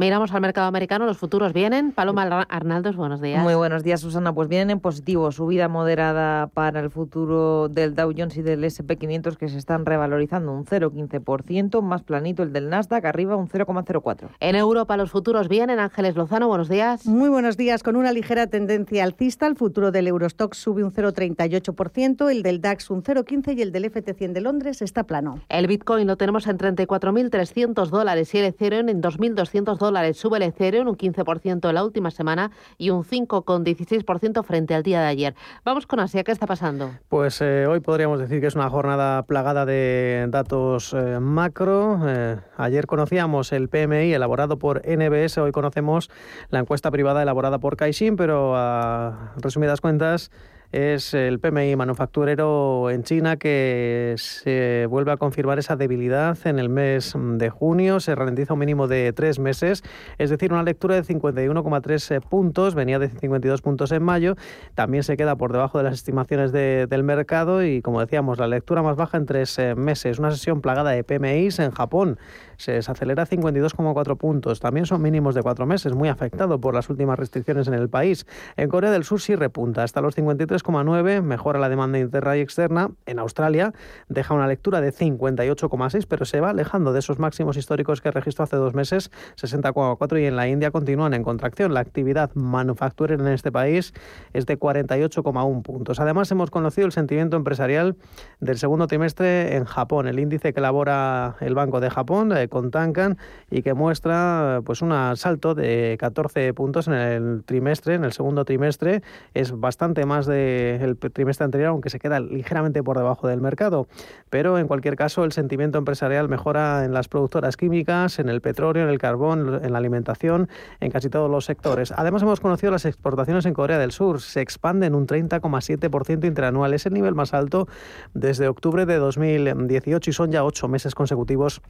[0.00, 1.92] Miramos al mercado americano, los futuros vienen.
[1.92, 3.42] Paloma Arnaldos, buenos días.
[3.42, 4.32] Muy buenos días, Susana.
[4.32, 9.36] Pues vienen en positivo, subida moderada para el futuro del Dow Jones y del SP500
[9.36, 14.30] que se están revalorizando un 0,15%, más planito el del Nasdaq, arriba un 0,04%.
[14.40, 15.78] En Europa los futuros vienen.
[15.78, 17.04] Ángeles Lozano, buenos días.
[17.04, 17.82] Muy buenos días.
[17.82, 22.88] Con una ligera tendencia alcista, el futuro del Eurostock sube un 0,38%, el del DAX
[22.88, 25.40] un 0,15% y el del FT100 de Londres está plano.
[25.50, 29.89] El Bitcoin lo tenemos en 34.300 dólares y el Ethereum en 2.200 dólares.
[30.14, 35.00] Sube el Ethereum un 15% en la última semana y un 5,16% frente al día
[35.00, 35.34] de ayer.
[35.64, 36.92] Vamos con Asia, ¿qué está pasando?
[37.08, 42.00] Pues eh, hoy podríamos decir que es una jornada plagada de datos eh, macro.
[42.06, 46.10] Eh, ayer conocíamos el PMI elaborado por NBS, hoy conocemos
[46.50, 50.30] la encuesta privada elaborada por Caixin, pero a resumidas cuentas
[50.72, 56.68] es el PMI manufacturero en China que se vuelve a confirmar esa debilidad en el
[56.68, 57.98] mes de junio.
[57.98, 59.82] Se ralentiza un mínimo de tres meses,
[60.18, 64.36] es decir, una lectura de 51,3 puntos, venía de 52 puntos en mayo.
[64.74, 68.82] También se queda por debajo de las estimaciones del mercado y, como decíamos, la lectura
[68.82, 70.18] más baja en tres eh, meses.
[70.18, 72.18] Una sesión plagada de PMIs en Japón
[72.60, 74.60] se desacelera 52,4 puntos.
[74.60, 78.26] También son mínimos de cuatro meses, muy afectado por las últimas restricciones en el país.
[78.56, 82.90] En Corea del Sur sí repunta hasta los 53,9, mejora la demanda interna y externa.
[83.06, 83.72] En Australia
[84.08, 88.44] deja una lectura de 58,6, pero se va alejando de esos máximos históricos que registró
[88.44, 91.72] hace dos meses, 60,4, y en la India continúan en contracción.
[91.72, 93.94] La actividad manufacturera en este país
[94.34, 95.98] es de 48,1 puntos.
[95.98, 97.96] Además, hemos conocido el sentimiento empresarial
[98.40, 100.08] del segundo trimestre en Japón.
[100.08, 103.16] El índice que elabora el Banco de Japón, con Tankan
[103.50, 108.44] y que muestra pues un salto de 14 puntos en el trimestre, en el segundo
[108.44, 109.02] trimestre.
[109.32, 113.86] Es bastante más del trimestre anterior, aunque se queda ligeramente por debajo del mercado.
[114.28, 118.84] Pero en cualquier caso, el sentimiento empresarial mejora en las productoras químicas, en el petróleo,
[118.84, 120.48] en el carbón, en la alimentación,
[120.80, 121.92] en casi todos los sectores.
[121.96, 124.20] Además, hemos conocido las exportaciones en Corea del Sur.
[124.20, 126.74] Se expanden un 30,7% interanual.
[126.74, 127.68] Es el nivel más alto
[128.14, 131.62] desde octubre de 2018 y son ya ocho meses consecutivos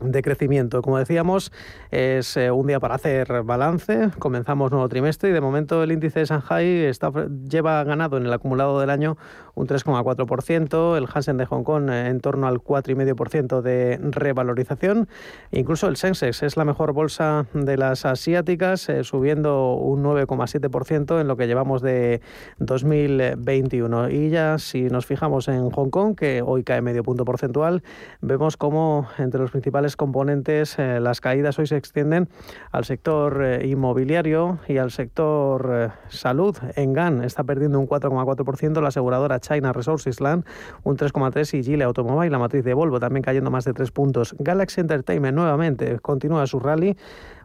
[0.00, 0.82] de crecimiento.
[0.82, 1.52] Como decíamos,
[1.90, 4.10] es eh, un día para hacer balance.
[4.18, 7.10] Comenzamos nuevo trimestre y de momento el índice de Shanghai está,
[7.48, 9.16] lleva ganado en el acumulado del año
[9.58, 15.08] un 3,4%, el Hansen de Hong Kong eh, en torno al 4,5% de revalorización.
[15.50, 21.26] Incluso el Sensex es la mejor bolsa de las asiáticas, eh, subiendo un 9,7% en
[21.26, 22.20] lo que llevamos de
[22.58, 24.10] 2021.
[24.10, 27.82] Y ya si nos fijamos en Hong Kong, que hoy cae medio punto porcentual,
[28.20, 32.28] vemos como entre los principales componentes, eh, las caídas hoy se extienden
[32.72, 36.56] al sector eh, inmobiliario y al sector eh, salud.
[36.76, 40.44] Engan está perdiendo un 4,4%, la aseguradora China Resources Land
[40.84, 44.34] un 3,3% y Gile Automobile, la matriz de Volvo, también cayendo más de 3 puntos.
[44.38, 46.96] Galaxy Entertainment nuevamente continúa su rally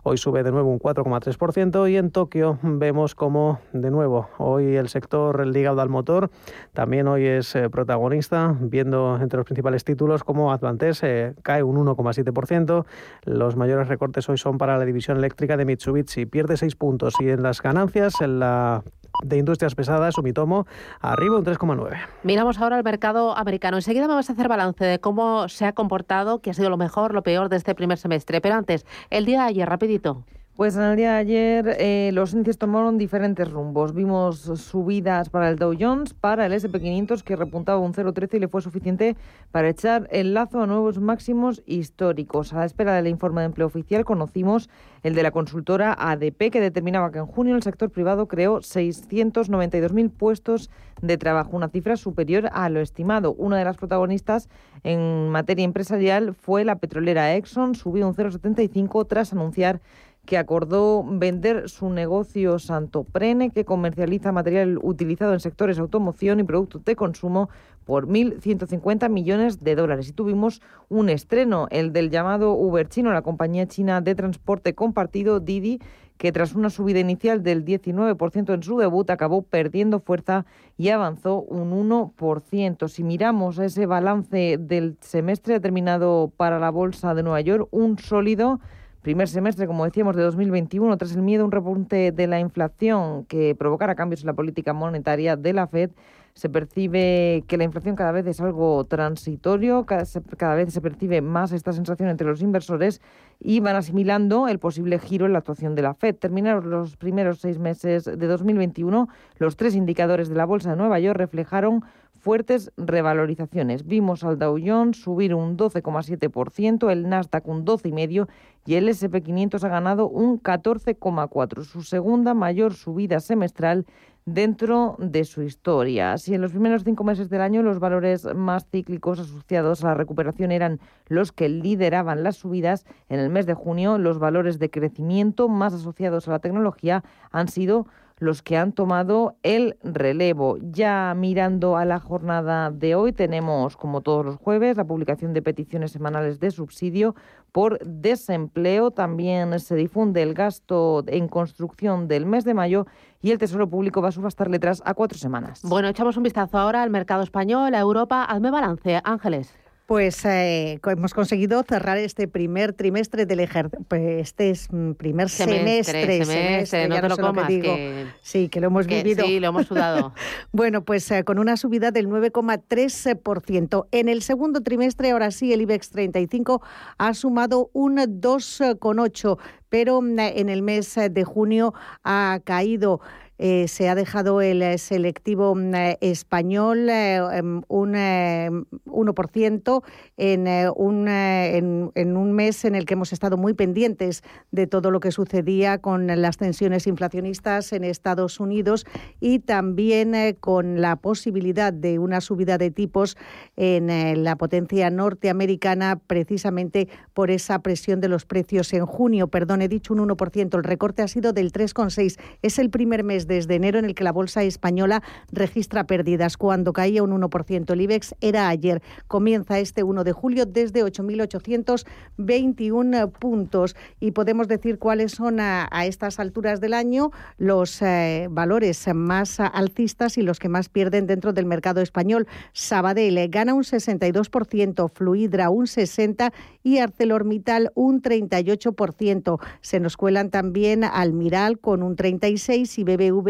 [0.04, 4.90] hoy sube de nuevo un 4,3% y en Tokio vemos como de nuevo hoy el
[4.90, 6.30] sector ligado al motor.
[6.74, 11.78] También hoy es eh, protagonista, viendo entre los principales títulos como Advantes eh, cae un
[11.78, 12.86] 1,7%,
[13.24, 17.16] los mayores recortes hoy son para la división eléctrica de Mitsubishi, pierde 6 puntos.
[17.20, 18.84] Y en las ganancias en la
[19.24, 20.68] de industrias pesadas, Sumitomo,
[21.00, 21.98] arriba un 3,9.
[22.24, 23.78] Miramos ahora al mercado americano.
[23.78, 27.14] Enseguida vamos a hacer balance de cómo se ha comportado, qué ha sido lo mejor,
[27.14, 28.42] lo peor de este primer semestre.
[28.42, 30.24] Pero antes, el día de ayer, rapidito.
[30.56, 33.96] Pues en el día de ayer eh, los índices tomaron diferentes rumbos.
[33.96, 38.48] Vimos subidas para el Dow Jones, para el SP500 que repuntaba un 0,13 y le
[38.48, 39.18] fue suficiente
[39.50, 42.54] para echar el lazo a nuevos máximos históricos.
[42.54, 44.70] A la espera del informe de empleo oficial conocimos
[45.02, 50.12] el de la consultora ADP que determinaba que en junio el sector privado creó 692.000
[50.12, 50.70] puestos
[51.02, 53.34] de trabajo, una cifra superior a lo estimado.
[53.34, 54.50] Una de las protagonistas
[54.84, 59.82] en materia empresarial fue la petrolera Exxon, subió un 0,75 tras anunciar
[60.26, 66.86] que acordó vender su negocio Santoprene, que comercializa material utilizado en sectores automoción y productos
[66.86, 67.50] de consumo,
[67.84, 70.08] por 1.150 millones de dólares.
[70.08, 75.42] Y tuvimos un estreno, el del llamado Uber chino, la compañía china de transporte compartido
[75.42, 75.80] Didi,
[76.18, 80.46] que tras una subida inicial del 19% en su debut acabó perdiendo fuerza
[80.78, 82.88] y avanzó un 1%.
[82.88, 88.62] Si miramos ese balance del semestre determinado para la Bolsa de Nueva York, un sólido
[89.04, 93.26] primer semestre, como decíamos, de 2021, tras el miedo a un repunte de la inflación
[93.26, 95.92] que provocara cambios en la política monetaria de la Fed,
[96.34, 101.52] se percibe que la inflación cada vez es algo transitorio, cada, vez se percibe más
[101.52, 103.02] esta sensación entre los inversores
[103.40, 106.16] y van asimilando el posible giro en la actuación de la Fed.
[106.16, 111.00] Terminaron los primeros seis meses de 2021, los tres indicadores de la Bolsa de Nueva
[111.00, 111.84] York reflejaron
[112.24, 113.86] fuertes revalorizaciones.
[113.86, 118.28] Vimos al Dow Jones subir un 12,7%, el Nasdaq un 12,5%
[118.66, 123.86] y el SP500 ha ganado un 14,4%, su segunda mayor subida semestral
[124.26, 126.18] dentro de su historia.
[126.18, 129.96] Si en los primeros cinco meses del año los valores más cíclicos asociados a la
[129.96, 134.70] recuperación eran los que lideraban las subidas, en el mes de junio los valores de
[134.70, 137.86] crecimiento más asociados a la tecnología han sido
[138.18, 140.58] los que han tomado el relevo.
[140.62, 145.42] Ya mirando a la jornada de hoy, tenemos, como todos los jueves, la publicación de
[145.42, 147.16] peticiones semanales de subsidio
[147.52, 148.92] por desempleo.
[148.92, 152.86] También se difunde el gasto en construcción del mes de mayo
[153.22, 155.62] y el Tesoro Público va a subastar letras a cuatro semanas.
[155.64, 158.26] Bueno, echamos un vistazo ahora al mercado español, a Europa.
[158.26, 159.63] Hazme balance, Ángeles.
[159.86, 166.24] Pues eh, hemos conseguido cerrar este primer trimestre del ejercicio, pues este mm, primer semestre,
[166.24, 169.26] semestre, no te lo comas, que, sí, que lo hemos vivido.
[169.26, 170.14] Sí, lo hemos sudado.
[170.54, 173.88] bueno, pues eh, con una subida del 9,3%.
[173.92, 176.62] En el segundo trimestre, ahora sí, el IBEX 35
[176.98, 181.74] ha sumado un 2,8%, pero mm, en el mes de junio
[182.06, 183.02] ha caído
[183.46, 189.84] eh, se ha dejado el eh, selectivo mm, eh, español em, un 1%
[190.16, 195.02] en, un, en, un mes en el que hemos estado muy pendientes de todo lo
[195.02, 198.86] que sucedía con las tensiones inflacionistas en Estados Unidos
[199.20, 203.18] y también con la posibilidad de una subida de tipos
[203.58, 209.28] en la potencia norteamericana precisamente por esa presión de los precios en junio.
[209.28, 212.18] Perdón, he dicho un 1%, el recorte ha sido del 3,6%.
[212.42, 216.38] Es el primer mes de desde enero en el que la bolsa española registra pérdidas.
[216.38, 218.84] Cuando caía un 1% el IBEX era ayer.
[219.08, 223.76] Comienza este 1 de julio desde 8.821 puntos.
[224.00, 230.18] Y podemos decir cuáles son a, estas alturas del año los eh, valores más alcistas
[230.18, 232.28] y los que más pierden dentro del mercado español.
[232.54, 236.32] Sabadell gana un 62%, Fluidra un 60%
[236.64, 239.40] y ArcelorMittal un 38%.
[239.62, 243.23] Se nos cuelan también Almiral con un 36% y BBV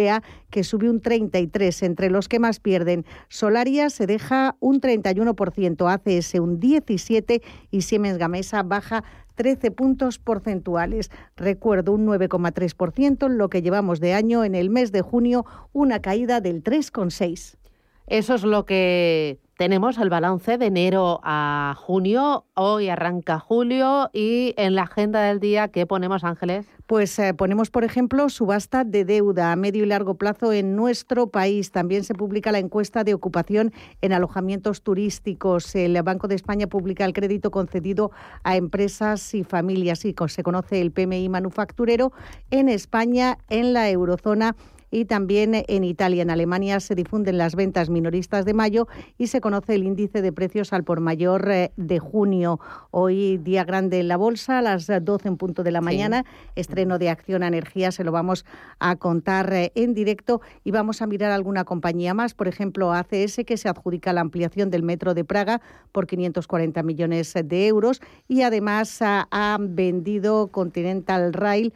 [0.50, 1.84] que sube un 33%.
[1.84, 8.18] Entre los que más pierden, Solaria se deja un 31%, ACS un 17% y Siemens
[8.18, 9.04] Gamesa baja
[9.36, 11.12] 13 puntos porcentuales.
[11.36, 14.44] Recuerdo un 9,3% en lo que llevamos de año.
[14.44, 17.58] En el mes de junio, una caída del 3,6%.
[18.06, 22.44] Eso es lo que tenemos el balance de enero a junio.
[22.54, 26.66] Hoy arranca julio y en la agenda del día, ¿qué ponemos, Ángeles?
[26.86, 31.28] Pues eh, ponemos, por ejemplo, subasta de deuda a medio y largo plazo en nuestro
[31.28, 31.72] país.
[31.72, 33.72] También se publica la encuesta de ocupación
[34.02, 35.74] en alojamientos turísticos.
[35.76, 38.12] El Banco de España publica el crédito concedido
[38.44, 42.12] a empresas y familias y se conoce el PMI manufacturero
[42.52, 44.58] en España, en la eurozona
[44.94, 46.22] y también en Italia.
[46.22, 48.88] En Alemania se difunden las ventas minoristas de mayo
[49.18, 52.60] y se conoce el índice de precios al por mayor eh, de junio.
[52.92, 56.26] Hoy día grande en la bolsa, a las 12 en punto de la mañana,
[56.56, 58.46] estreno de Acción a Energía, se lo vamos
[58.78, 63.42] a contar eh, en directo y vamos a mirar alguna compañía más, por ejemplo ACS
[63.48, 65.60] que se adjudica la ampliación del metro de Praga
[65.92, 71.74] por 540 millones de euros y además ha, ha vendido Continental Rail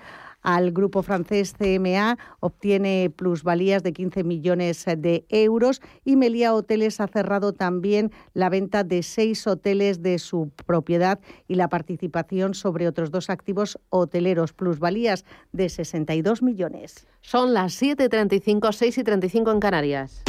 [0.47, 7.07] al grupo francés CMA, obtiene plusvalías de 15 millones de euros y Melia Hoteles ha
[7.07, 11.19] cerrado también la venta de seis hoteles de su propiedad
[11.49, 17.07] y la participación sobre otros dos activos hoteleros, plusvalías de 62 millones.
[17.19, 20.23] Son las 7.35, 6 y 35 en Canarias.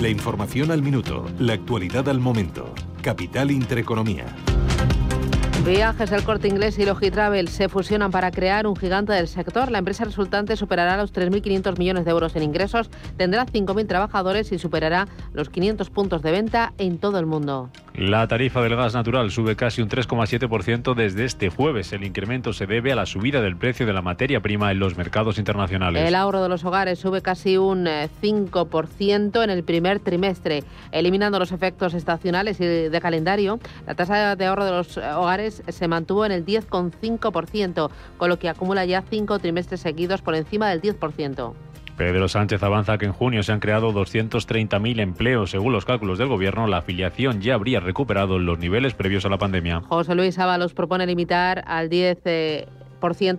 [0.00, 2.72] La información al minuto, la actualidad al momento.
[3.02, 4.51] Capital Intereconomía.
[5.64, 9.70] Viajes El Corte Inglés y Logitravel se fusionan para crear un gigante del sector.
[9.70, 14.58] La empresa resultante superará los 3.500 millones de euros en ingresos, tendrá 5.000 trabajadores y
[14.58, 17.70] superará los 500 puntos de venta en todo el mundo.
[17.94, 21.92] La tarifa del gas natural sube casi un 3,7% desde este jueves.
[21.92, 24.96] El incremento se debe a la subida del precio de la materia prima en los
[24.96, 26.08] mercados internacionales.
[26.08, 30.64] El ahorro de los hogares sube casi un 5% eh, en el primer trimestre.
[30.90, 35.86] Eliminando los efectos estacionales y de calendario, la tasa de ahorro de los hogares se
[35.86, 40.80] mantuvo en el 10,5%, con lo que acumula ya cinco trimestres seguidos por encima del
[40.80, 41.52] 10%.
[41.96, 45.50] Pedro Sánchez avanza que en junio se han creado 230.000 empleos.
[45.50, 49.38] Según los cálculos del Gobierno, la afiliación ya habría recuperado los niveles previos a la
[49.38, 49.82] pandemia.
[49.88, 52.66] José Luis Ábalos propone limitar al 10 eh,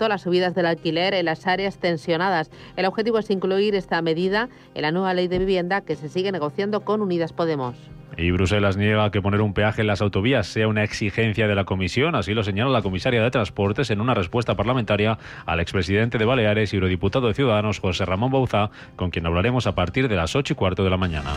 [0.10, 2.52] las subidas del alquiler en las áreas tensionadas.
[2.76, 6.32] El objetivo es incluir esta medida en la nueva ley de vivienda que se sigue
[6.32, 7.78] negociando con Unidas Podemos.
[8.18, 11.66] Y Bruselas niega que poner un peaje en las autovías sea una exigencia de la
[11.66, 16.26] Comisión, así lo señala la comisaria de Transportes en una respuesta parlamentaria al expresidente de
[16.26, 20.36] Baleares y eurodiputado de Ciudadanos José Ramón Bauza, con quien hablaremos a partir de las
[20.36, 21.34] 8 y cuarto de la mañana.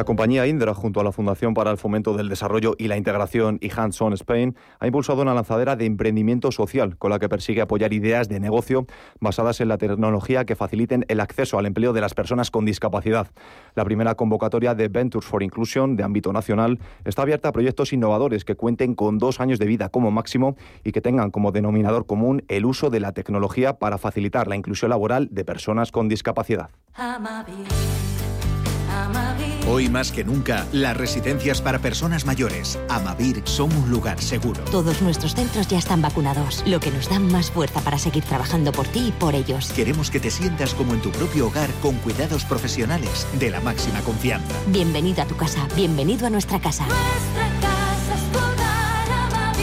[0.00, 3.58] La compañía Indra, junto a la Fundación para el Fomento del Desarrollo y la Integración
[3.60, 7.60] y Hands On Spain, ha impulsado una lanzadera de emprendimiento social con la que persigue
[7.60, 8.86] apoyar ideas de negocio
[9.20, 13.26] basadas en la tecnología que faciliten el acceso al empleo de las personas con discapacidad.
[13.74, 18.46] La primera convocatoria de Ventures for Inclusion de ámbito nacional está abierta a proyectos innovadores
[18.46, 22.42] que cuenten con dos años de vida como máximo y que tengan como denominador común
[22.48, 26.70] el uso de la tecnología para facilitar la inclusión laboral de personas con discapacidad.
[29.72, 34.60] Hoy más que nunca, las residencias para personas mayores, Amavir, son un lugar seguro.
[34.64, 38.72] Todos nuestros centros ya están vacunados, lo que nos da más fuerza para seguir trabajando
[38.72, 39.70] por ti y por ellos.
[39.70, 44.00] Queremos que te sientas como en tu propio hogar con cuidados profesionales de la máxima
[44.00, 44.52] confianza.
[44.66, 46.84] Bienvenido a tu casa, bienvenido a nuestra casa.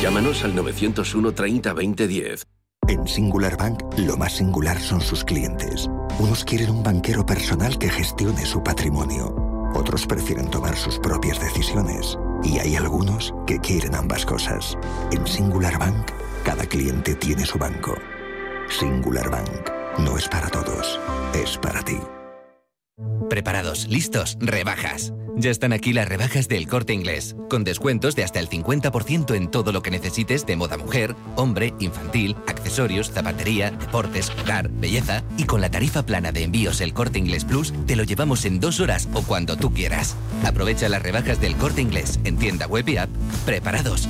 [0.01, 2.47] Llámanos al 901 30 20 10.
[2.88, 5.89] En Singular Bank, lo más singular son sus clientes.
[6.18, 9.47] Unos quieren un banquero personal que gestione su patrimonio.
[9.78, 12.17] Otros prefieren tomar sus propias decisiones.
[12.43, 14.75] Y hay algunos que quieren ambas cosas.
[15.11, 16.09] En Singular Bank,
[16.43, 17.93] cada cliente tiene su banco.
[18.69, 19.69] Singular Bank.
[19.99, 20.99] No es para todos,
[21.36, 21.99] es para ti.
[23.30, 25.13] Preparados, listos, rebajas.
[25.40, 29.52] Ya están aquí las rebajas del corte inglés, con descuentos de hasta el 50% en
[29.52, 35.24] todo lo que necesites de moda mujer, hombre, infantil, accesorios, zapatería, deportes, hogar, belleza.
[35.38, 38.60] Y con la tarifa plana de envíos el corte inglés plus, te lo llevamos en
[38.60, 40.16] dos horas o cuando tú quieras.
[40.44, 43.10] Aprovecha las rebajas del corte inglés en tienda web y app.
[43.46, 44.10] Preparados.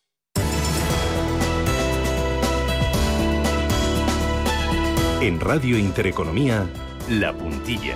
[5.21, 6.67] En Radio Intereconomía,
[7.07, 7.95] La Puntilla.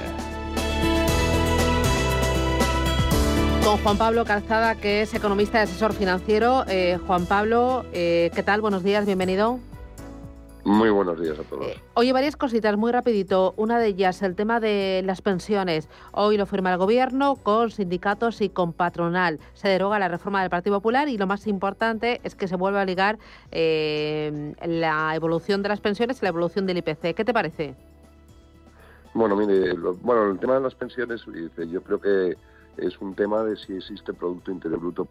[3.64, 6.66] Con Juan Pablo Calzada, que es economista y asesor financiero.
[6.68, 8.62] Eh, Juan Pablo, eh, ¿qué tal?
[8.62, 9.60] Buenos días, bienvenido.
[10.66, 11.68] Muy buenos días a todos.
[11.68, 13.54] Eh, oye, varias cositas, muy rapidito.
[13.56, 15.88] Una de ellas, el tema de las pensiones.
[16.12, 19.40] Hoy lo firma el Gobierno con sindicatos y con patronal.
[19.54, 22.80] Se deroga la reforma del Partido Popular y lo más importante es que se vuelve
[22.80, 23.20] a ligar
[23.52, 27.14] eh, la evolución de las pensiones y la evolución del IPC.
[27.14, 27.76] ¿Qué te parece?
[29.14, 31.22] Bueno, mire, bueno, el tema de las pensiones,
[31.70, 32.36] yo creo que
[32.78, 35.08] es un tema de si existe Producto Interior Bruto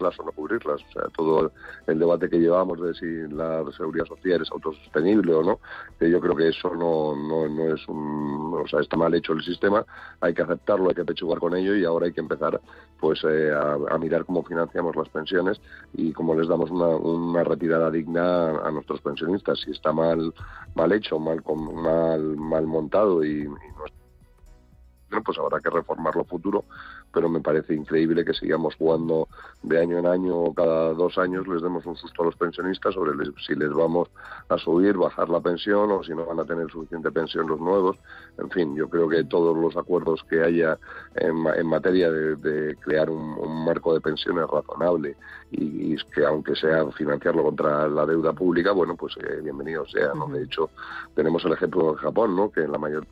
[0.00, 0.80] o no cubrirlas.
[0.88, 1.52] O sea, todo
[1.86, 5.60] el debate que llevamos de si la seguridad social es autosostenible o no,
[6.00, 8.54] yo creo que eso no, no, no es un...
[8.54, 9.84] O sea, está mal hecho el sistema,
[10.20, 12.60] hay que aceptarlo, hay que pechugar con ello y ahora hay que empezar
[13.00, 15.60] pues eh, a, mirar cómo financiamos las pensiones
[15.94, 19.60] y cómo les damos una, una retirada digna a, nuestros pensionistas.
[19.60, 20.32] Si está mal,
[20.74, 23.48] mal hecho, mal, mal, mal montado y,
[25.10, 26.64] no pues habrá que reformarlo futuro,
[27.16, 29.26] pero me parece increíble que sigamos jugando
[29.62, 32.92] de año en año o cada dos años les demos un susto a los pensionistas
[32.92, 33.12] sobre
[33.46, 34.10] si les vamos
[34.50, 37.96] a subir, bajar la pensión o si no van a tener suficiente pensión los nuevos.
[38.36, 40.78] En fin, yo creo que todos los acuerdos que haya
[41.14, 45.16] en, materia de, crear un, marco de pensiones razonable
[45.52, 50.12] y, que aunque sea financiarlo contra la deuda pública, bueno, pues eh, bienvenido sea.
[50.12, 50.28] ¿no?
[50.28, 50.68] De hecho,
[51.14, 52.50] tenemos el ejemplo de Japón, ¿no?
[52.50, 53.06] que en la mayor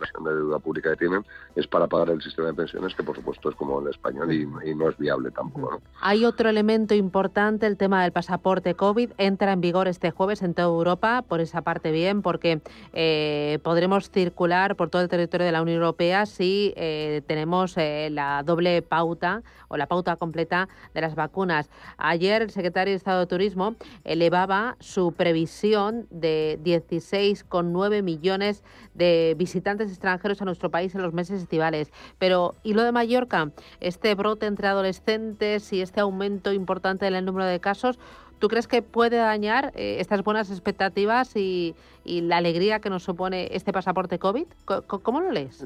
[0.00, 1.24] de deuda pública que tienen
[1.54, 4.46] es para pagar el sistema de pensiones, que por supuesto es como el español y,
[4.74, 5.80] no es viable tampoco.
[6.00, 9.10] Hay otro elemento importante, el tema del pasaporte COVID.
[9.18, 12.60] Entra en vigor este jueves en toda Europa, por esa parte bien, porque
[12.92, 18.08] eh, podremos circular por todo el territorio de la Unión Europea si eh, tenemos eh,
[18.10, 21.68] la doble pauta o la pauta completa de las vacunas.
[21.98, 23.74] Ayer el secretario de Estado de Turismo
[24.04, 31.42] elevaba su previsión de 16,9 millones de visitantes extranjeros a nuestro país en los meses
[31.42, 31.92] estivales.
[32.18, 33.50] Pero, ¿y lo de Mallorca?
[33.80, 37.98] Este brote entre adolescentes y este aumento importante en el número de casos,
[38.38, 41.74] ¿tú crees que puede dañar eh, estas buenas expectativas y,
[42.04, 44.46] la alegría que nos supone este pasaporte COVID?
[44.86, 45.64] ¿Cómo, lo lees?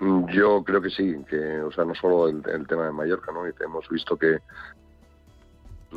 [0.00, 3.44] Mm, yo creo que sí, que, o sea, no solo el, tema de Mallorca, ¿no?
[3.44, 4.38] hemos visto que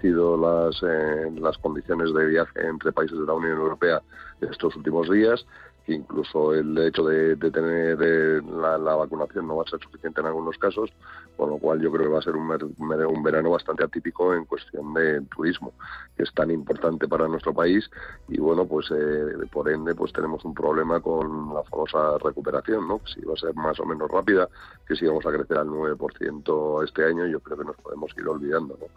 [0.02, 4.02] sido las, eh, las condiciones de viaje entre países de la Unión Europea
[4.42, 5.46] estos últimos días
[5.94, 10.58] incluso el hecho de, tener eh, la, vacunación no va a ser suficiente en algunos
[10.58, 10.92] casos,
[11.38, 14.94] con lo cual yo creo que va a ser un, verano bastante atípico en cuestión
[14.94, 15.74] de turismo,
[16.16, 17.90] que es tan importante para nuestro país
[18.28, 23.02] y bueno, pues eh, por ende pues tenemos un problema con la famosa recuperación, ¿no?
[23.06, 24.48] Si va a ser más o menos rápida,
[24.88, 28.28] que si vamos a crecer al 9% este año, yo creo que nos podemos ir
[28.28, 28.88] olvidando, ¿no?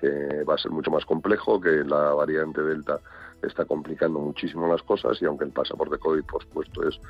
[0.00, 3.00] Que va a ser mucho más complejo, que la variante Delta
[3.42, 7.00] está complicando muchísimo las cosas y aunque el pasaporte COVID, por supuesto, es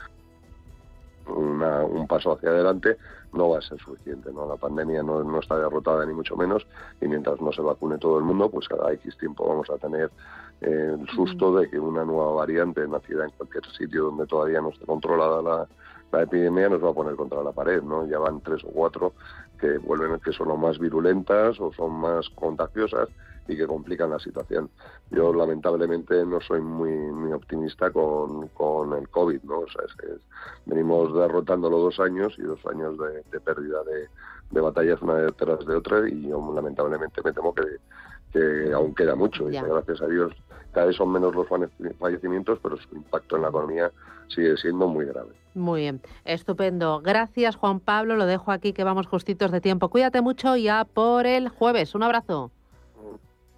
[1.29, 2.97] un paso hacia adelante,
[3.33, 4.33] no va a ser suficiente.
[4.33, 4.47] ¿no?
[4.47, 6.66] La pandemia no, está derrotada ni mucho menos
[7.01, 10.11] y mientras no se vacune todo el mundo, pues cada X tiempo vamos a tener
[10.61, 14.70] eh, el susto de que una nueva variante nacida en cualquier sitio donde todavía no
[14.70, 15.68] esté controlada la,
[16.12, 18.07] la epidemia nos va a poner contra la pared, ¿no?
[18.07, 19.12] Ya van tres o cuatro
[19.61, 23.09] que vuelven que son más virulentas o son más contagiosas
[23.49, 24.70] y que complican la situación.
[25.11, 29.61] Yo lamentablemente no soy muy, muy optimista con, con el COVID, ¿no?
[29.61, 30.20] O sea, es,
[30.66, 34.09] venimos derrotándolo dos años y dos años de, pérdida de,
[34.51, 37.64] de, batallas una detrás de otra y yo lamentablemente me temo que,
[38.32, 39.51] que aún queda mucho.
[39.51, 40.32] Y gracias a Dios
[40.72, 41.46] cada vez son menos los
[41.99, 43.90] fallecimientos, pero su impacto en la economía
[44.28, 45.30] sigue siendo muy grave.
[45.55, 47.01] Muy bien, estupendo.
[47.01, 49.88] Gracias Juan Pablo, lo dejo aquí que vamos justitos de tiempo.
[49.88, 51.94] Cuídate mucho ya por el jueves.
[51.94, 52.53] Un abrazo.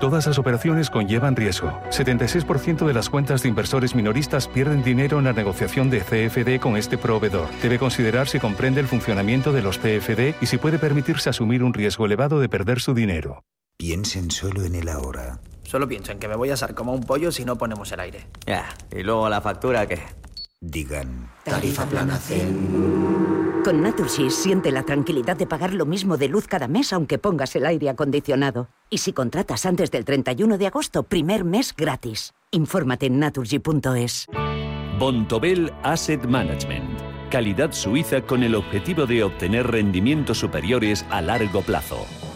[0.00, 1.78] Todas las operaciones conllevan riesgo.
[1.90, 6.78] 76% de las cuentas de inversores minoristas pierden dinero en la negociación de CFD con
[6.78, 7.48] este proveedor.
[7.60, 11.74] Debe considerar si comprende el funcionamiento de los CFD y si puede permitirse asumir un
[11.74, 13.44] riesgo elevado de perder su dinero.
[13.76, 15.38] Piensen solo en el ahora.
[15.64, 18.00] Solo pienso en que me voy a asar como un pollo si no ponemos el
[18.00, 18.26] aire.
[18.46, 19.98] Ya, y luego la factura que...
[20.62, 21.30] Digan.
[21.42, 23.62] Tarifa plana Zen.
[23.64, 27.56] Con Natursys siente la tranquilidad de pagar lo mismo de luz cada mes aunque pongas
[27.56, 28.68] el aire acondicionado.
[28.90, 32.34] Y si contratas antes del 31 de agosto, primer mes gratis.
[32.50, 34.26] Infórmate en naturgy.es.
[34.98, 37.00] Bontobel Asset Management.
[37.30, 42.06] Calidad suiza con el objetivo de obtener rendimientos superiores a largo plazo.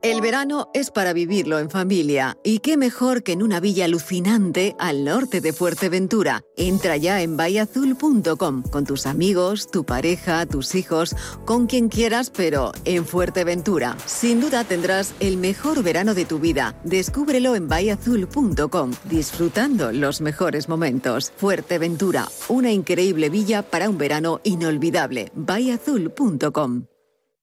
[0.00, 2.38] El verano es para vivirlo en familia.
[2.44, 6.42] Y qué mejor que en una villa alucinante al norte de Fuerteventura.
[6.56, 12.70] Entra ya en bayazul.com con tus amigos, tu pareja, tus hijos, con quien quieras, pero
[12.84, 13.96] en Fuerteventura.
[14.06, 16.76] Sin duda tendrás el mejor verano de tu vida.
[16.84, 21.32] Descúbrelo en bayazul.com, disfrutando los mejores momentos.
[21.36, 25.32] Fuerteventura, una increíble villa para un verano inolvidable.
[25.34, 26.84] bayazul.com.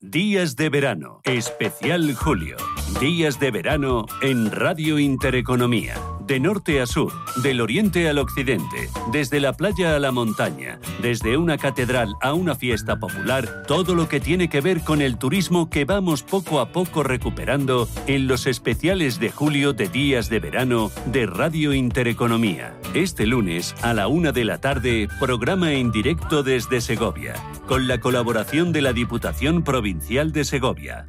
[0.01, 2.57] Días de verano, especial julio.
[2.99, 5.95] Días de verano en Radio Intereconomía.
[6.25, 7.13] De norte a sur,
[7.43, 12.55] del oriente al occidente, desde la playa a la montaña, desde una catedral a una
[12.55, 16.69] fiesta popular, todo lo que tiene que ver con el turismo que vamos poco a
[16.69, 22.75] poco recuperando en los especiales de julio de días de verano de Radio Intereconomía.
[22.95, 27.35] Este lunes a la una de la tarde, programa en directo desde Segovia,
[27.67, 31.05] con la colaboración de la Diputación Provincial de Segovia.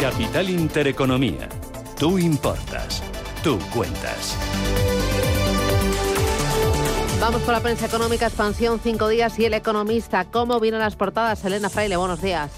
[0.00, 1.46] Capital Intereconomía.
[1.98, 3.02] Tú importas.
[3.44, 4.34] Tú cuentas.
[7.20, 10.24] Vamos con la prensa económica, expansión, cinco días y el economista.
[10.24, 11.44] ¿Cómo vienen las portadas?
[11.44, 12.50] Elena Fraile, buenos días.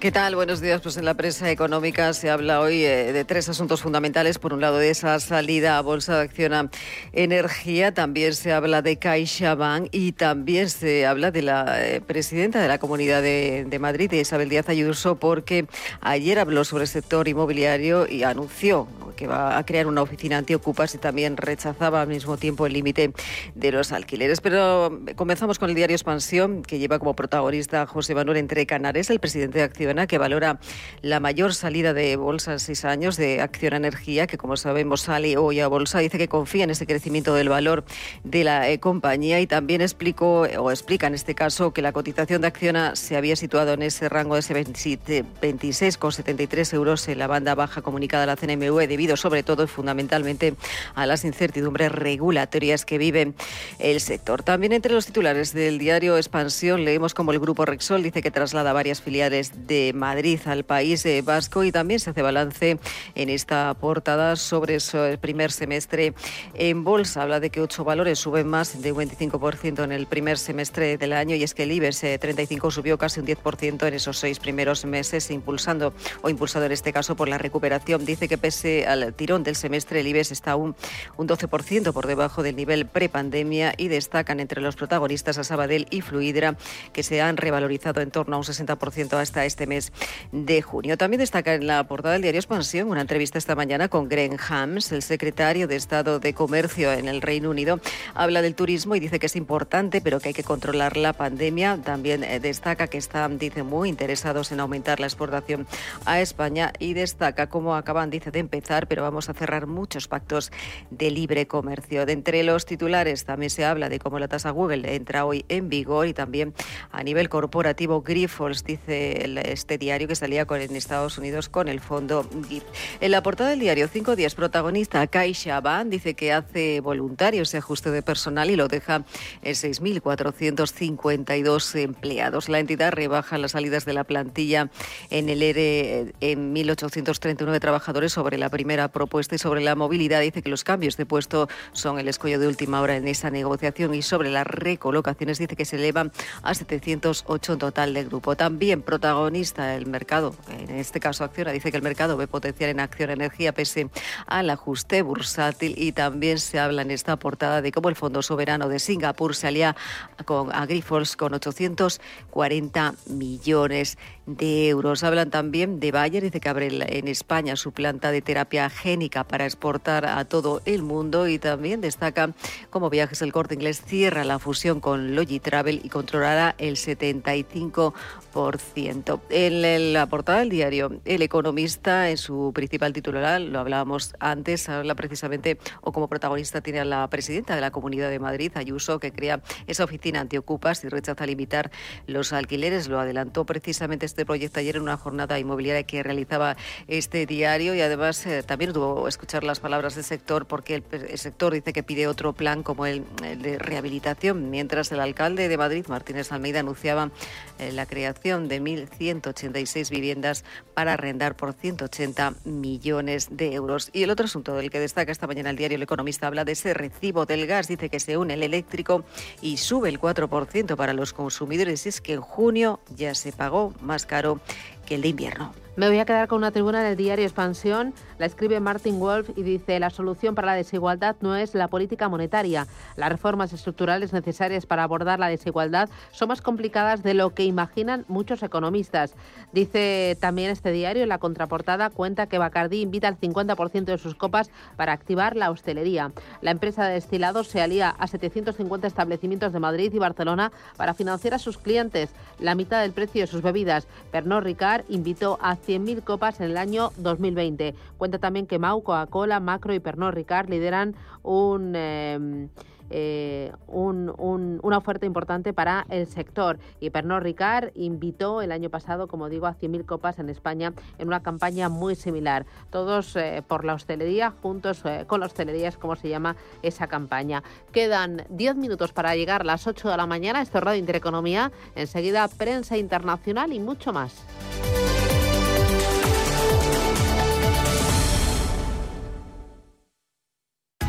[0.00, 0.36] ¿Qué tal?
[0.36, 0.82] Buenos días.
[0.82, 4.38] Pues en la prensa económica se habla hoy eh, de tres asuntos fundamentales.
[4.38, 6.68] Por un lado, de esa salida a Bolsa de Acción a
[7.14, 7.94] Energía.
[7.94, 12.78] También se habla de CaixaBank y también se habla de la eh, presidenta de la
[12.78, 15.66] Comunidad de, de Madrid, Isabel Díaz Ayuso, porque
[16.02, 20.94] ayer habló sobre el sector inmobiliario y anunció que va a crear una oficina antiocupas
[20.94, 23.12] y también rechazaba al mismo tiempo el límite
[23.54, 24.40] de los alquileres.
[24.40, 29.18] Pero comenzamos con el diario Expansión, que lleva como protagonista José Manuel Entre Canares, el
[29.18, 30.58] presidente de Acciona, que valora
[31.00, 35.36] la mayor salida de bolsa en seis años de Acciona Energía, que como sabemos sale
[35.36, 36.00] hoy a bolsa.
[36.00, 37.84] Dice que confía en ese crecimiento del valor
[38.24, 42.40] de la eh, compañía y también explicó, o explica en este caso, que la cotización
[42.40, 47.82] de Acciona se había situado en ese rango de 26,73 euros en la banda baja
[47.82, 50.54] comunicada a la CNMV debido sobre todo y fundamentalmente
[50.94, 53.34] a las incertidumbres regulatorias que vive
[53.78, 54.42] el sector.
[54.42, 58.72] También entre los titulares del diario Expansión leemos como el grupo Rexol dice que traslada
[58.72, 62.78] varias filiales de Madrid al país vasco y también se hace balance
[63.14, 66.14] en esta portada sobre el primer semestre
[66.54, 67.22] en bolsa.
[67.22, 71.12] Habla de que ocho valores suben más de un 25% en el primer semestre del
[71.12, 74.84] año y es que el IBEX 35 subió casi un 10% en esos seis primeros
[74.84, 78.04] meses, impulsando o impulsado en este caso por la recuperación.
[78.04, 80.74] Dice que pese al tirón del semestre, el IBEX está un,
[81.16, 86.00] un 12% por debajo del nivel prepandemia y destacan entre los protagonistas a Sabadell y
[86.00, 86.56] Fluidra,
[86.92, 89.92] que se han revalorizado en torno a un 60% hasta este mes
[90.32, 90.96] de junio.
[90.96, 94.92] También destaca en la portada del diario Expansión una entrevista esta mañana con Greg Hams,
[94.92, 97.80] el secretario de Estado de Comercio en el Reino Unido.
[98.14, 101.78] Habla del turismo y dice que es importante, pero que hay que controlar la pandemia.
[101.84, 105.66] También eh, destaca que están, dice, muy interesados en aumentar la exportación
[106.04, 110.52] a España y destaca cómo acaban, dice, de empezar, pero vamos a cerrar muchos pactos
[110.90, 112.06] de libre comercio.
[112.06, 115.68] De entre los titulares también se habla de cómo la tasa Google entra hoy en
[115.68, 116.54] vigor y también
[116.90, 119.24] a nivel corporativo Grifols, dice
[119.56, 122.64] este diario que salía con, en Estados Unidos con el fondo GIF.
[123.00, 127.90] En la portada del diario Cinco Días, protagonista CaixaBank dice que hace voluntario ese ajuste
[127.90, 129.06] de personal y lo deja
[129.42, 132.50] en 6.452 empleados.
[132.50, 134.68] La entidad rebaja las salidas de la plantilla
[135.10, 140.42] en el ERE en 1.839 trabajadores sobre la primera propuesta y sobre la movilidad dice
[140.42, 144.02] que los cambios de puesto son el escollo de última hora en esa negociación y
[144.02, 148.36] sobre las recolocaciones dice que se elevan a 708 en total del grupo.
[148.36, 152.80] También protagonista el mercado, en este caso Acciona, dice que el mercado ve potencial en
[152.80, 153.88] Acción Energía pese
[154.26, 158.68] al ajuste bursátil y también se habla en esta portada de cómo el Fondo Soberano
[158.68, 159.76] de Singapur se alía
[160.24, 165.04] con Agrifols con 840 millones de euros.
[165.04, 169.44] Hablan también de Bayer, dice que abre en España su planta de terapia génica para
[169.44, 172.32] exportar a todo el mundo y también destaca
[172.70, 179.20] como Viajes el Corte Inglés cierra la fusión con Logitravel y controlará el 75%.
[179.30, 184.94] En la portada del diario El Economista, en su principal titular, lo hablábamos antes, habla
[184.94, 189.12] precisamente, o como protagonista tiene a la presidenta de la Comunidad de Madrid, Ayuso, que
[189.12, 191.70] crea esa oficina antiocupas y rechaza limitar
[192.06, 192.88] los alquileres.
[192.88, 196.56] Lo adelantó precisamente este proyecto ayer en una jornada inmobiliaria que realizaba
[196.88, 201.52] este diario y además eh, también tuvo escuchar las palabras del sector porque el, sector
[201.52, 206.32] dice que pide otro plan como el, de rehabilitación, mientras el alcalde de Madrid, Martínez
[206.32, 207.10] Almeida, anunciaba
[207.58, 210.44] eh, la creación de 1.186 viviendas
[210.74, 213.90] para arrendar por 180 millones de euros.
[213.92, 216.52] Y el otro asunto del que destaca esta mañana el diario El Economista habla de
[216.52, 217.68] ese recibo del gas.
[217.68, 219.04] Dice que se une el eléctrico
[219.40, 221.86] y sube el 4% para los consumidores.
[221.86, 224.40] Y es que en junio ya se pagó más caro
[224.86, 225.52] que el de invierno.
[225.76, 227.92] Me voy a quedar con una tribuna del diario Expansión.
[228.18, 232.08] La escribe Martin Wolf y dice, la solución para la desigualdad no es la política
[232.08, 232.66] monetaria.
[232.96, 238.06] Las reformas estructurales necesarias para abordar la desigualdad son más complicadas de lo que imaginan
[238.08, 239.12] muchos economistas.
[239.52, 244.14] Dice también este diario, en la contraportada, cuenta que Bacardí invita al 50% de sus
[244.14, 246.10] copas para activar la hostelería.
[246.40, 251.34] La empresa de destilados se alía a 750 establecimientos de Madrid y Barcelona para financiar
[251.34, 252.08] a sus clientes
[252.38, 253.86] la mitad del precio de sus bebidas.
[254.10, 257.74] Pernod Ricard invitó a 100.000 copas en el año 2020.
[257.98, 261.74] Cuenta también que Mau, Coca-Cola, Macro y Pernod Ricard lideran un...
[261.74, 262.48] Em,
[262.90, 266.58] eh, una oferta importante para el sector.
[266.80, 271.08] Y Pernod Ricard invitó el año pasado, como digo, a 100.000 copas en España en
[271.08, 272.46] una campaña muy similar.
[272.70, 276.86] Todos eh, por la hostelería, juntos eh, con la hostelería es como se llama esa
[276.86, 277.42] campaña.
[277.72, 280.42] Quedan 10 minutos para llegar a las 8 de la mañana.
[280.42, 281.50] Esto es Radio Intereconomía.
[281.74, 284.24] Enseguida prensa internacional y mucho más.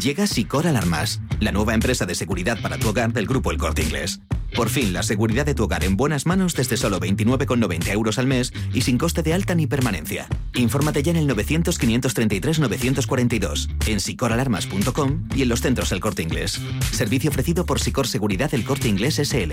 [0.00, 3.82] Llega Sicor Alarmas, la nueva empresa de seguridad para tu hogar del grupo El Corte
[3.82, 4.20] Inglés.
[4.54, 8.26] Por fin, la seguridad de tu hogar en buenas manos desde solo 29,90 euros al
[8.26, 10.26] mes y sin coste de alta ni permanencia.
[10.54, 16.60] Infórmate ya en el 900-533-942, en sicoralarmas.com y en los centros El Corte Inglés.
[16.92, 19.52] Servicio ofrecido por Sicor Seguridad El Corte Inglés SL.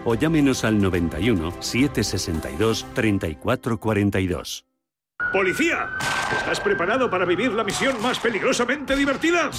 [0.05, 4.65] o llámenos al 91 762 3442.
[5.31, 5.87] ¡Policía!
[6.37, 9.49] ¿Estás preparado para vivir la misión más peligrosamente divertida?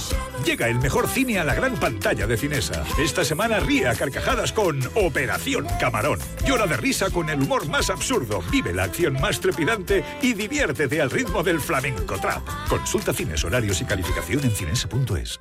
[0.45, 2.85] Llega el mejor cine a la gran pantalla de Cinesa.
[2.99, 6.19] Esta semana ríe a carcajadas con Operación Camarón.
[6.47, 11.01] Llora de risa con el humor más absurdo, vive la acción más trepidante y diviértete
[11.01, 12.43] al ritmo del flamenco trap.
[12.69, 15.41] Consulta cines, horarios y calificación en cinesa.es.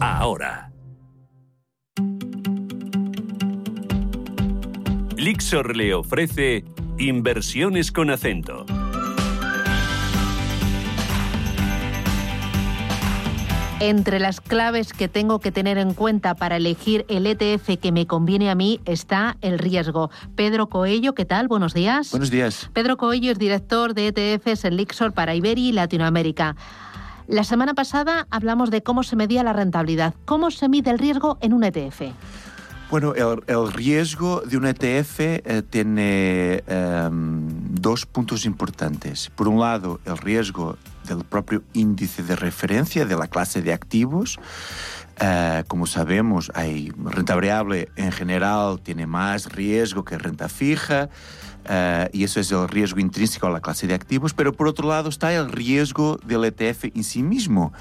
[0.00, 0.70] ahora.
[5.16, 6.64] Lixor le ofrece
[6.96, 8.64] inversiones con acento.
[13.80, 18.06] Entre las claves que tengo que tener en cuenta para elegir el ETF que me
[18.06, 20.10] conviene a mí está el riesgo.
[20.36, 21.48] Pedro Coello, ¿qué tal?
[21.48, 22.12] Buenos días.
[22.12, 22.70] Buenos días.
[22.72, 26.54] Pedro Coello es director de ETFs en Lixor para Iberia y Latinoamérica.
[27.28, 30.14] La semana pasada hablamos de cómo se medía la rentabilidad.
[30.24, 32.00] ¿Cómo se mide el riesgo en un ETF?
[32.90, 39.28] Bueno, el, riesgo de un ETF eh, tiene em, dos puntos importantes.
[39.36, 44.38] Por un lado, el riesgo del propio índice de referencia de la clase de activos.
[45.20, 51.10] Eh, como sabemos, hay renta variable en general tiene más riesgo que renta fija.
[51.68, 54.88] Uh, y eso es el riesgo intrínseco a la clase de activos, pero por otro
[54.88, 57.74] lado está el riesgo del ETF en sí mismo,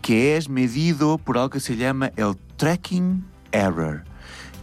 [0.00, 3.22] que es medido por algo que se llama el tracking
[3.52, 4.04] error.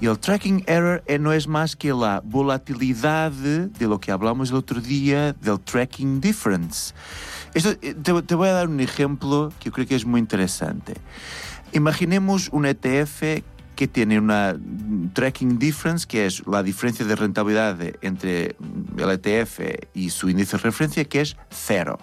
[0.01, 4.49] Y el tracking error eh, no es más que la volatilidad de lo que hablamos
[4.49, 6.93] el otro día del tracking difference.
[7.53, 10.19] Esto, eh, te, te voy a dar un ejemplo que yo creo que es muy
[10.19, 10.95] interesante.
[11.71, 13.43] Imaginemos un ETF
[13.75, 14.57] que tiene una
[15.13, 18.55] tracking difference, que es la diferencia de rentabilidad entre
[18.97, 19.59] el ETF
[19.93, 21.99] y su índice de referencia, que es cero.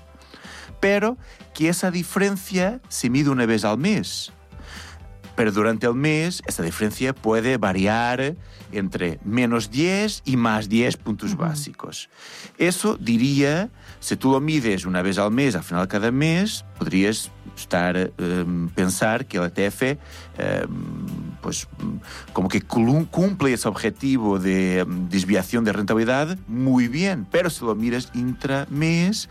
[0.81, 1.17] Pero
[1.55, 4.33] que esa diferencia se mide una vez al mes.
[5.43, 8.37] Pero durante el mes esa diferencia puede variar
[8.71, 12.09] entre menos 10 y más 10 puntos básicos.
[12.59, 13.69] Eso diría,
[13.99, 17.97] si tú lo mides una vez al mes, al final de cada mes, podrías estar,
[17.97, 19.99] em, pensar que el ETF
[20.39, 20.69] em,
[21.41, 21.67] pues,
[22.33, 27.75] como que cumple ese objetivo de em, desviación de rentabilidad muy bien, pero si lo
[27.75, 29.29] miras intra-mes,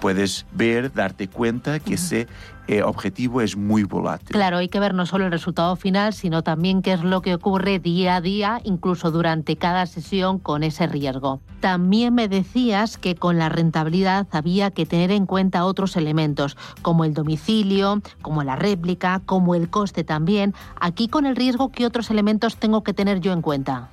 [0.00, 2.28] puedes ver, darte cuenta que ese
[2.68, 4.28] eh, objetivo es muy volátil.
[4.28, 7.34] Claro, hay que ver no solo el resultado final, sino también qué es lo que
[7.34, 11.40] ocurre día a día, incluso durante cada sesión con ese riesgo.
[11.60, 17.04] También me decías que con la rentabilidad había que tener en cuenta otros elementos, como
[17.04, 20.52] el domicilio, como la réplica, como el coste también.
[20.78, 23.88] Aquí con el riesgo, ¿qué otros elementos tengo que tener yo en cuenta?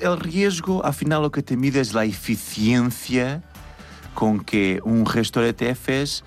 [0.00, 3.42] El, riesgo, al final, lo que te mide es la eficiencia
[4.14, 6.24] con que un gestor de ETFs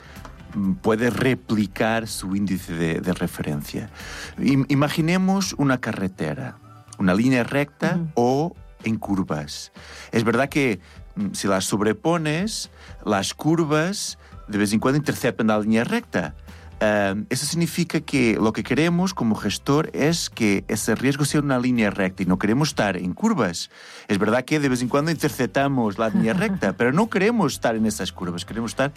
[0.81, 3.89] puede replicar su índice de, referencia.
[4.37, 6.57] imaginemos una carretera,
[6.97, 9.71] una línea recta o en curvas.
[10.11, 10.79] Es verdad que
[11.15, 12.69] mm, si las sobrepones,
[13.05, 16.35] las curvas de vez en cuando interceptan la línea recta.
[16.79, 21.57] Em, eso significa que lo que queremos como gestor es que ese riesgo sea una
[21.57, 23.71] línea recta y no queremos estar en curvas.
[24.07, 27.75] Es verdad que de vez en cuando interceptamos la línea recta, pero no queremos estar
[27.75, 28.91] en esas curvas, queremos estar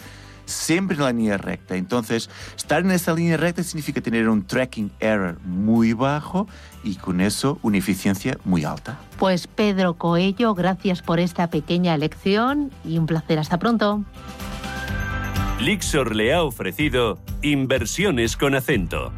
[0.45, 1.75] siempre en la línea recta.
[1.75, 6.47] Entonces, estar en esa línea recta significa tener un tracking error muy bajo
[6.83, 8.99] y con eso una eficiencia muy alta.
[9.17, 13.39] Pues Pedro Coello, gracias por esta pequeña lección y un placer.
[13.39, 14.03] Hasta pronto.
[15.59, 19.11] Lixor le ha ofrecido inversiones con acento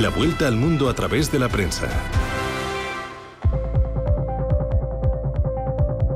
[0.00, 1.86] La vuelta al mundo a través de la prensa.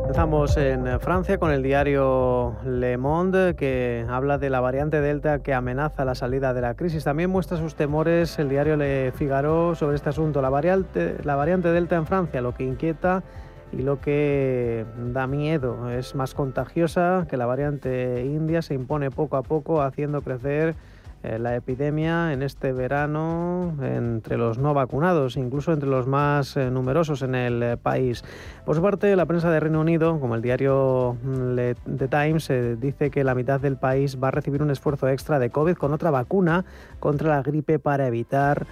[0.09, 5.53] Estamos en Francia con el diario Le Monde que habla de la variante Delta que
[5.53, 7.05] amenaza la salida de la crisis.
[7.05, 10.41] También muestra sus temores el diario Le Figaro sobre este asunto.
[10.41, 13.25] La variante, la variante Delta en Francia, lo que inquieta
[13.73, 15.91] y lo que da miedo.
[15.91, 20.75] Es más contagiosa que la variante India, se impone poco a poco haciendo crecer
[21.27, 26.71] eh, la epidemia en este verano entre los no vacunados, incluso entre los más eh,
[26.71, 28.23] numerosos en el eh, país.
[28.65, 31.57] Por su parte, la prensa de Reino Unido, como el diario mm,
[31.97, 35.51] The Times, dice que la mitad del país va a recibir un esfuerzo extra de
[35.51, 36.65] COVID con otra vacuna
[37.01, 38.67] contra la gripe para evitar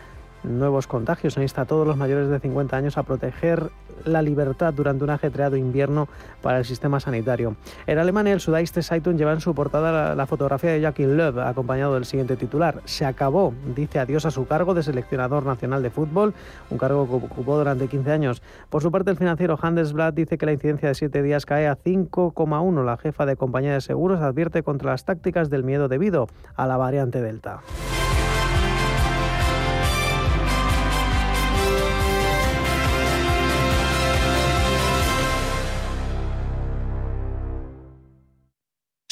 [0.45, 1.37] nuevos contagios.
[1.39, 3.71] Ahí a todos los mayores de 50 años a proteger
[4.05, 6.09] la libertad durante un ajetreado invierno
[6.43, 7.57] para el sistema sanitario.
[7.87, 11.95] En Alemania, el Süddeutsche Zeitung lleva en su portada la, fotografía de Joachim Löw, acompañado
[11.95, 12.81] del siguiente titular.
[12.85, 16.35] Se acabó, dice adiós a su cargo de seleccionador nacional de fútbol,
[16.71, 18.43] un cargo que ocupó durante 15 años.
[18.69, 21.77] Por su parte, el financiero Handelsblatt dice que la incidencia de 7 días cae a
[21.77, 22.85] 5,1.
[22.85, 26.77] La jefa de compañía de seguros advierte contra las tácticas del miedo debido a la
[26.77, 27.61] variante Delta.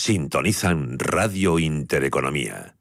[0.04, 2.74] Sintonizan Radio Intereconomía.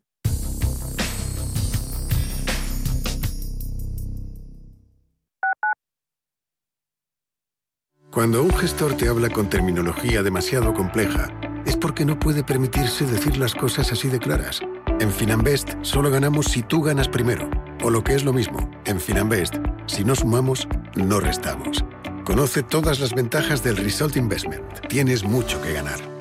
[8.10, 11.28] Cuando un gestor te habla con terminología demasiado compleja,
[11.68, 14.60] es porque no puede permitirse decir las cosas así de claras.
[15.00, 17.52] En Finanbest solo ganamos si tú ganas primero.
[17.84, 21.86] O lo que es lo mismo, en Finanbest, si no sumamos, no restamos.
[22.26, 24.88] Conoce todas las ventajas del Result Investment.
[24.88, 26.21] Tienes mucho que ganar.